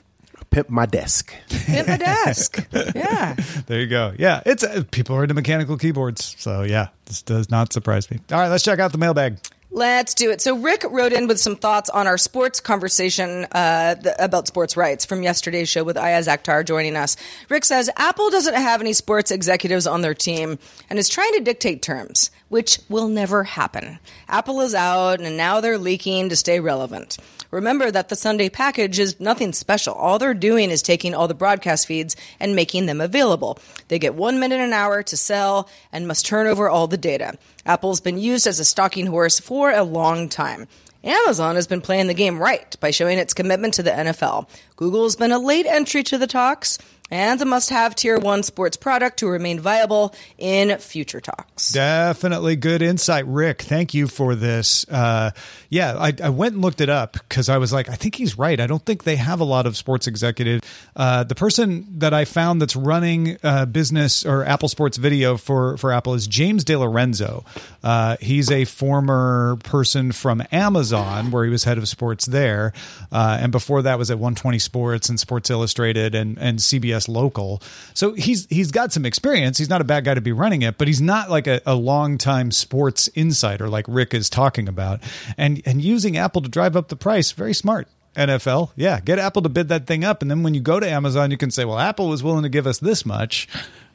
Pimp 0.50 0.68
my 0.70 0.86
desk. 0.86 1.34
Pimp 1.48 1.88
my 1.88 1.96
desk. 1.96 2.64
Yeah. 2.94 3.34
There 3.66 3.80
you 3.80 3.88
go. 3.88 4.12
Yeah, 4.18 4.42
it's 4.46 4.62
uh, 4.62 4.84
people 4.90 5.16
are 5.16 5.22
into 5.24 5.34
mechanical 5.34 5.76
keyboards, 5.76 6.36
so 6.38 6.62
yeah, 6.62 6.88
this 7.06 7.22
does 7.22 7.50
not 7.50 7.72
surprise 7.72 8.10
me. 8.10 8.20
All 8.30 8.38
right, 8.38 8.48
let's 8.48 8.62
check 8.62 8.78
out 8.78 8.92
the 8.92 8.98
mailbag. 8.98 9.38
Let's 9.74 10.14
do 10.14 10.30
it. 10.30 10.40
So 10.40 10.56
Rick 10.56 10.84
wrote 10.88 11.12
in 11.12 11.26
with 11.26 11.40
some 11.40 11.56
thoughts 11.56 11.90
on 11.90 12.06
our 12.06 12.16
sports 12.16 12.60
conversation 12.60 13.44
uh, 13.50 13.96
about 14.20 14.46
sports 14.46 14.76
rights 14.76 15.04
from 15.04 15.24
yesterday's 15.24 15.68
show 15.68 15.82
with 15.82 15.96
Ayaz 15.96 16.28
Akhtar 16.28 16.64
joining 16.64 16.94
us. 16.94 17.16
Rick 17.48 17.64
says 17.64 17.90
Apple 17.96 18.30
doesn't 18.30 18.54
have 18.54 18.80
any 18.80 18.92
sports 18.92 19.32
executives 19.32 19.88
on 19.88 20.00
their 20.00 20.14
team 20.14 20.60
and 20.88 20.96
is 20.96 21.08
trying 21.08 21.32
to 21.32 21.40
dictate 21.40 21.82
terms, 21.82 22.30
which 22.50 22.78
will 22.88 23.08
never 23.08 23.42
happen. 23.42 23.98
Apple 24.28 24.60
is 24.60 24.76
out 24.76 25.18
and 25.20 25.36
now 25.36 25.60
they're 25.60 25.76
leaking 25.76 26.28
to 26.28 26.36
stay 26.36 26.60
relevant. 26.60 27.18
Remember 27.54 27.88
that 27.88 28.08
the 28.08 28.16
Sunday 28.16 28.48
package 28.48 28.98
is 28.98 29.20
nothing 29.20 29.52
special. 29.52 29.94
All 29.94 30.18
they're 30.18 30.34
doing 30.34 30.72
is 30.72 30.82
taking 30.82 31.14
all 31.14 31.28
the 31.28 31.34
broadcast 31.34 31.86
feeds 31.86 32.16
and 32.40 32.56
making 32.56 32.86
them 32.86 33.00
available. 33.00 33.60
They 33.86 34.00
get 34.00 34.16
one 34.16 34.40
minute 34.40 34.58
an 34.58 34.72
hour 34.72 35.04
to 35.04 35.16
sell 35.16 35.68
and 35.92 36.08
must 36.08 36.26
turn 36.26 36.48
over 36.48 36.68
all 36.68 36.88
the 36.88 36.96
data. 36.96 37.38
Apple's 37.64 38.00
been 38.00 38.18
used 38.18 38.48
as 38.48 38.58
a 38.58 38.64
stalking 38.64 39.06
horse 39.06 39.38
for 39.38 39.70
a 39.70 39.84
long 39.84 40.28
time. 40.28 40.66
Amazon 41.04 41.54
has 41.54 41.68
been 41.68 41.80
playing 41.80 42.08
the 42.08 42.14
game 42.14 42.40
right 42.40 42.74
by 42.80 42.90
showing 42.90 43.18
its 43.18 43.34
commitment 43.34 43.74
to 43.74 43.84
the 43.84 43.90
NFL. 43.92 44.48
Google's 44.74 45.14
been 45.14 45.30
a 45.30 45.38
late 45.38 45.66
entry 45.66 46.02
to 46.02 46.18
the 46.18 46.26
talks 46.26 46.78
and 47.14 47.40
a 47.40 47.44
must 47.44 47.70
have 47.70 47.94
tier 47.94 48.18
one 48.18 48.42
sports 48.42 48.76
product 48.76 49.20
to 49.20 49.28
remain 49.28 49.60
viable 49.60 50.12
in 50.36 50.76
future 50.78 51.20
talks. 51.20 51.70
Definitely 51.70 52.56
good 52.56 52.82
insight, 52.82 53.24
Rick. 53.26 53.62
Thank 53.62 53.94
you 53.94 54.08
for 54.08 54.34
this. 54.34 54.84
Uh, 54.88 55.30
yeah, 55.68 55.96
I, 55.96 56.12
I 56.20 56.30
went 56.30 56.54
and 56.54 56.62
looked 56.62 56.80
it 56.80 56.88
up 56.88 57.12
because 57.12 57.48
I 57.48 57.58
was 57.58 57.72
like, 57.72 57.88
I 57.88 57.94
think 57.94 58.16
he's 58.16 58.36
right. 58.36 58.58
I 58.58 58.66
don't 58.66 58.84
think 58.84 59.04
they 59.04 59.14
have 59.14 59.38
a 59.38 59.44
lot 59.44 59.66
of 59.66 59.76
sports 59.76 60.08
executive. 60.08 60.60
Uh, 60.96 61.22
the 61.22 61.36
person 61.36 61.86
that 62.00 62.12
I 62.12 62.24
found 62.24 62.60
that's 62.60 62.74
running 62.74 63.38
uh, 63.44 63.66
business 63.66 64.26
or 64.26 64.44
Apple 64.44 64.68
Sports 64.68 64.96
Video 64.96 65.36
for 65.36 65.76
for 65.76 65.92
Apple 65.92 66.14
is 66.14 66.26
James 66.26 66.64
De 66.64 66.76
Lorenzo. 66.76 67.44
Uh, 67.84 68.16
he's 68.18 68.50
a 68.50 68.64
former 68.64 69.56
person 69.62 70.10
from 70.10 70.42
Amazon 70.50 71.30
where 71.30 71.44
he 71.44 71.50
was 71.50 71.64
head 71.64 71.76
of 71.76 71.86
sports 71.86 72.24
there, 72.24 72.72
uh, 73.12 73.38
and 73.40 73.52
before 73.52 73.82
that 73.82 73.98
was 73.98 74.10
at 74.10 74.18
120 74.18 74.58
Sports 74.58 75.10
and 75.10 75.20
Sports 75.20 75.50
Illustrated 75.50 76.14
and 76.14 76.38
and 76.38 76.58
CBS 76.60 77.08
Local. 77.08 77.62
So 77.92 78.14
he's 78.14 78.46
he's 78.46 78.70
got 78.72 78.90
some 78.92 79.04
experience. 79.04 79.58
He's 79.58 79.68
not 79.68 79.82
a 79.82 79.84
bad 79.84 80.06
guy 80.06 80.14
to 80.14 80.22
be 80.22 80.32
running 80.32 80.62
it, 80.62 80.78
but 80.78 80.88
he's 80.88 81.02
not 81.02 81.28
like 81.28 81.46
a, 81.46 81.60
a 81.66 81.74
long 81.74 82.16
time 82.16 82.50
sports 82.50 83.08
insider 83.08 83.68
like 83.68 83.84
Rick 83.86 84.14
is 84.14 84.30
talking 84.30 84.66
about. 84.66 85.00
And 85.36 85.60
and 85.66 85.82
using 85.82 86.16
Apple 86.16 86.40
to 86.40 86.48
drive 86.48 86.76
up 86.76 86.88
the 86.88 86.96
price, 86.96 87.32
very 87.32 87.54
smart. 87.54 87.86
NFL, 88.16 88.70
yeah, 88.76 89.00
get 89.00 89.18
Apple 89.18 89.42
to 89.42 89.48
bid 89.48 89.68
that 89.68 89.88
thing 89.88 90.04
up, 90.04 90.22
and 90.22 90.30
then 90.30 90.44
when 90.44 90.54
you 90.54 90.60
go 90.60 90.78
to 90.78 90.88
Amazon, 90.88 91.32
you 91.32 91.36
can 91.36 91.50
say, 91.50 91.64
"Well, 91.64 91.80
Apple 91.80 92.08
was 92.08 92.22
willing 92.22 92.44
to 92.44 92.48
give 92.48 92.66
us 92.66 92.78
this 92.78 93.04
much." 93.04 93.48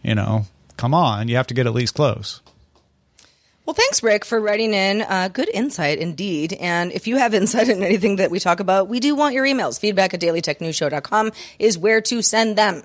You 0.03 0.13
know, 0.13 0.45
come 0.75 0.93
on, 0.93 1.29
you 1.29 1.37
have 1.37 1.47
to 1.47 1.53
get 1.53 1.65
at 1.65 1.73
least 1.73 1.95
close. 1.95 2.41
Well, 3.69 3.75
thanks, 3.75 4.01
Rick, 4.01 4.25
for 4.25 4.41
writing 4.41 4.73
in. 4.73 5.03
Uh, 5.03 5.27
good 5.27 5.47
insight 5.47 5.99
indeed. 5.99 6.53
And 6.53 6.91
if 6.91 7.05
you 7.05 7.17
have 7.17 7.35
insight 7.35 7.69
in 7.69 7.83
anything 7.83 8.15
that 8.15 8.31
we 8.31 8.39
talk 8.39 8.59
about, 8.59 8.87
we 8.87 8.99
do 8.99 9.13
want 9.13 9.35
your 9.35 9.45
emails. 9.45 9.79
Feedback 9.79 10.15
at 10.15 10.19
dailytechnewsshow.com 10.21 11.31
is 11.59 11.77
where 11.77 12.01
to 12.01 12.23
send 12.23 12.57
them. 12.57 12.81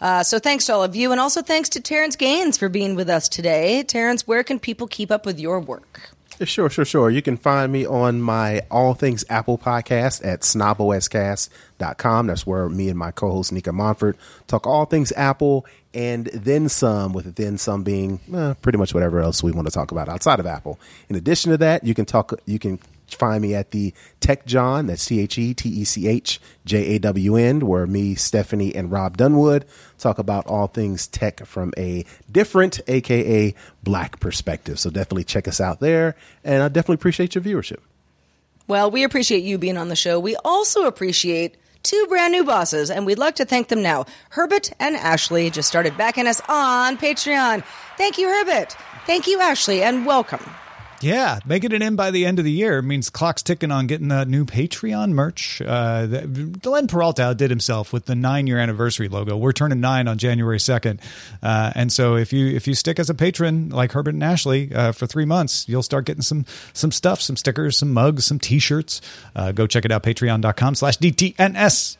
Uh, 0.00 0.22
so 0.22 0.38
thanks 0.38 0.64
to 0.64 0.72
all 0.72 0.82
of 0.82 0.96
you. 0.96 1.12
And 1.12 1.20
also 1.20 1.42
thanks 1.42 1.68
to 1.68 1.82
Terrence 1.82 2.16
Gaines 2.16 2.56
for 2.56 2.70
being 2.70 2.94
with 2.94 3.10
us 3.10 3.28
today. 3.28 3.82
Terrence, 3.82 4.26
where 4.26 4.42
can 4.42 4.58
people 4.58 4.86
keep 4.86 5.10
up 5.10 5.26
with 5.26 5.38
your 5.38 5.60
work? 5.60 6.14
Sure, 6.42 6.70
sure, 6.70 6.86
sure. 6.86 7.10
You 7.10 7.20
can 7.20 7.36
find 7.36 7.70
me 7.70 7.86
on 7.86 8.22
my 8.22 8.62
All 8.70 8.94
Things 8.94 9.26
Apple 9.28 9.58
podcast 9.58 10.24
at 10.24 10.40
snoboscast.com. 10.40 12.26
That's 12.26 12.46
where 12.46 12.70
me 12.70 12.88
and 12.88 12.98
my 12.98 13.10
co-host 13.10 13.52
Nika 13.52 13.70
Monfort 13.70 14.16
talk 14.46 14.66
all 14.66 14.86
things 14.86 15.12
Apple 15.12 15.66
and 15.94 16.26
then 16.26 16.68
some, 16.68 17.12
with 17.12 17.34
then 17.36 17.58
some 17.58 17.82
being 17.82 18.20
eh, 18.34 18.54
pretty 18.62 18.78
much 18.78 18.94
whatever 18.94 19.20
else 19.20 19.42
we 19.42 19.52
want 19.52 19.66
to 19.66 19.72
talk 19.72 19.90
about 19.90 20.08
outside 20.08 20.40
of 20.40 20.46
Apple. 20.46 20.78
In 21.08 21.16
addition 21.16 21.50
to 21.50 21.58
that, 21.58 21.84
you 21.84 21.94
can 21.94 22.04
talk, 22.04 22.32
you 22.46 22.58
can 22.58 22.78
find 23.08 23.42
me 23.42 23.54
at 23.54 23.70
the 23.70 23.92
Tech 24.20 24.46
Jawn, 24.46 24.86
that's 24.86 25.04
T 25.04 25.20
H 25.20 25.38
E 25.38 25.54
T 25.54 25.68
E 25.68 25.84
C 25.84 26.08
H 26.08 26.40
J 26.64 26.96
A 26.96 26.98
W 26.98 27.36
N, 27.36 27.66
where 27.66 27.86
me, 27.86 28.14
Stephanie, 28.14 28.74
and 28.74 28.90
Rob 28.90 29.16
Dunwood 29.16 29.64
talk 29.98 30.18
about 30.18 30.46
all 30.46 30.66
things 30.66 31.06
tech 31.06 31.44
from 31.44 31.72
a 31.76 32.04
different, 32.30 32.80
aka 32.88 33.54
black 33.82 34.20
perspective. 34.20 34.78
So 34.78 34.90
definitely 34.90 35.24
check 35.24 35.46
us 35.46 35.60
out 35.60 35.80
there. 35.80 36.16
And 36.44 36.62
I 36.62 36.68
definitely 36.68 36.94
appreciate 36.94 37.34
your 37.34 37.44
viewership. 37.44 37.78
Well, 38.66 38.90
we 38.90 39.04
appreciate 39.04 39.42
you 39.42 39.58
being 39.58 39.76
on 39.76 39.88
the 39.88 39.96
show. 39.96 40.18
We 40.18 40.36
also 40.36 40.86
appreciate 40.86 41.56
two 41.82 42.06
brand 42.08 42.32
new 42.32 42.44
bosses, 42.44 42.90
and 42.90 43.04
we'd 43.06 43.18
like 43.18 43.36
to 43.36 43.44
thank 43.44 43.68
them 43.68 43.82
now. 43.82 44.06
Herbert 44.30 44.72
and 44.78 44.96
Ashley 44.96 45.50
just 45.50 45.68
started 45.68 45.96
backing 45.96 46.26
us 46.26 46.40
on 46.48 46.96
Patreon. 46.96 47.64
Thank 47.96 48.18
you, 48.18 48.28
Herbert. 48.28 48.76
Thank 49.06 49.26
you, 49.26 49.40
Ashley, 49.40 49.82
and 49.82 50.06
welcome. 50.06 50.44
Yeah, 51.02 51.40
making 51.44 51.72
it 51.72 51.82
in 51.82 51.96
by 51.96 52.12
the 52.12 52.24
end 52.24 52.38
of 52.38 52.44
the 52.44 52.52
year 52.52 52.80
means 52.80 53.10
clock's 53.10 53.42
ticking 53.42 53.72
on 53.72 53.88
getting 53.88 54.08
that 54.08 54.28
new 54.28 54.44
Patreon 54.44 55.10
merch. 55.10 55.60
Uh, 55.60 56.06
Glenn 56.06 56.86
Peralta 56.86 57.34
did 57.36 57.50
himself 57.50 57.92
with 57.92 58.06
the 58.06 58.14
nine 58.14 58.46
year 58.46 58.58
anniversary 58.58 59.08
logo. 59.08 59.36
We're 59.36 59.52
turning 59.52 59.80
nine 59.80 60.06
on 60.06 60.18
January 60.18 60.60
second, 60.60 61.00
uh, 61.42 61.72
and 61.74 61.92
so 61.92 62.16
if 62.16 62.32
you 62.32 62.46
if 62.54 62.68
you 62.68 62.74
stick 62.74 63.00
as 63.00 63.10
a 63.10 63.14
patron 63.14 63.70
like 63.70 63.92
Herbert 63.92 64.14
and 64.14 64.22
Ashley 64.22 64.72
uh, 64.72 64.92
for 64.92 65.06
three 65.06 65.24
months, 65.24 65.68
you'll 65.68 65.82
start 65.82 66.04
getting 66.04 66.22
some 66.22 66.46
some 66.72 66.92
stuff, 66.92 67.20
some 67.20 67.36
stickers, 67.36 67.76
some 67.76 67.92
mugs, 67.92 68.24
some 68.24 68.38
T-shirts. 68.38 69.00
Uh, 69.34 69.50
go 69.50 69.66
check 69.66 69.84
it 69.84 69.90
out, 69.90 70.02
Patreon.com/slash 70.04 70.98
DTNS. 70.98 71.96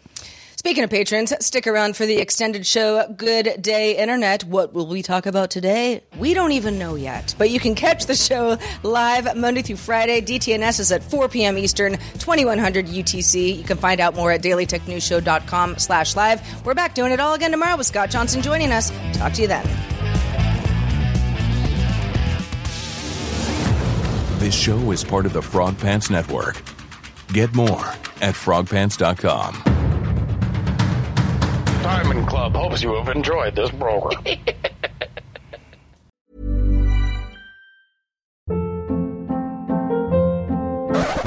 Speaking 0.62 0.84
of 0.84 0.90
patrons, 0.90 1.32
stick 1.44 1.66
around 1.66 1.96
for 1.96 2.06
the 2.06 2.18
extended 2.18 2.64
show 2.64 3.04
Good 3.16 3.60
Day 3.60 3.96
Internet. 3.96 4.44
What 4.44 4.72
will 4.72 4.86
we 4.86 5.02
talk 5.02 5.26
about 5.26 5.50
today? 5.50 6.04
We 6.16 6.34
don't 6.34 6.52
even 6.52 6.78
know 6.78 6.94
yet, 6.94 7.34
but 7.36 7.50
you 7.50 7.58
can 7.58 7.74
catch 7.74 8.06
the 8.06 8.14
show 8.14 8.56
live 8.84 9.36
Monday 9.36 9.62
through 9.62 9.78
Friday. 9.78 10.20
DTNS 10.20 10.78
is 10.78 10.92
at 10.92 11.02
4 11.02 11.28
p.m. 11.28 11.58
Eastern, 11.58 11.98
2100 12.20 12.86
UTC. 12.86 13.56
You 13.56 13.64
can 13.64 13.76
find 13.76 14.00
out 14.00 14.14
more 14.14 14.30
at 14.30 14.40
dailytechnewsshow.com 14.40 15.78
slash 15.78 16.14
live. 16.14 16.64
We're 16.64 16.74
back 16.74 16.94
doing 16.94 17.10
it 17.10 17.18
all 17.18 17.34
again 17.34 17.50
tomorrow 17.50 17.76
with 17.76 17.88
Scott 17.88 18.10
Johnson 18.10 18.40
joining 18.40 18.70
us. 18.70 18.92
Talk 19.14 19.32
to 19.32 19.42
you 19.42 19.48
then. 19.48 19.66
This 24.38 24.54
show 24.54 24.92
is 24.92 25.02
part 25.02 25.26
of 25.26 25.32
the 25.32 25.42
Frog 25.42 25.76
Pants 25.76 26.08
Network. 26.08 26.62
Get 27.32 27.52
more 27.52 27.88
at 28.20 28.36
frogpants.com. 28.36 29.81
Diamond 31.82 32.28
Club 32.28 32.54
hopes 32.54 32.80
you 32.80 32.94
have 32.94 33.08
enjoyed 33.08 33.56
this 33.56 33.70
program. 33.72 34.22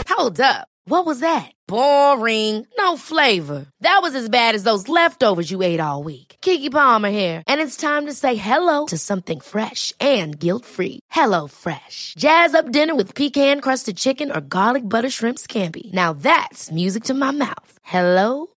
Hold 0.08 0.40
up. 0.40 0.70
What 0.86 1.06
was 1.06 1.20
that? 1.20 1.52
Boring. 1.68 2.66
No 2.78 2.96
flavor. 2.96 3.66
That 3.82 4.00
was 4.02 4.16
as 4.16 4.30
bad 4.30 4.56
as 4.56 4.64
those 4.64 4.88
leftovers 4.88 5.52
you 5.52 5.62
ate 5.62 5.82
all 5.82 6.04
week. 6.04 6.38
Keke 6.42 6.72
Palmer 6.72 7.10
here, 7.10 7.44
and 7.48 7.60
it's 7.60 7.76
time 7.76 8.06
to 8.06 8.14
say 8.14 8.36
hello 8.36 8.86
to 8.86 8.98
something 8.98 9.42
fresh 9.42 9.92
and 10.00 10.40
guilt-free. 10.40 11.00
Hello 11.12 11.48
Fresh. 11.48 12.14
Jazz 12.18 12.54
up 12.54 12.72
dinner 12.72 12.96
with 12.96 13.14
pecan-crusted 13.14 13.98
chicken 13.98 14.32
or 14.32 14.40
garlic 14.40 14.84
butter 14.88 15.10
shrimp 15.10 15.40
scampi. 15.40 15.92
Now 15.92 16.14
that's 16.14 16.72
music 16.72 17.04
to 17.06 17.14
my 17.14 17.32
mouth. 17.32 17.72
Hello 17.84 18.55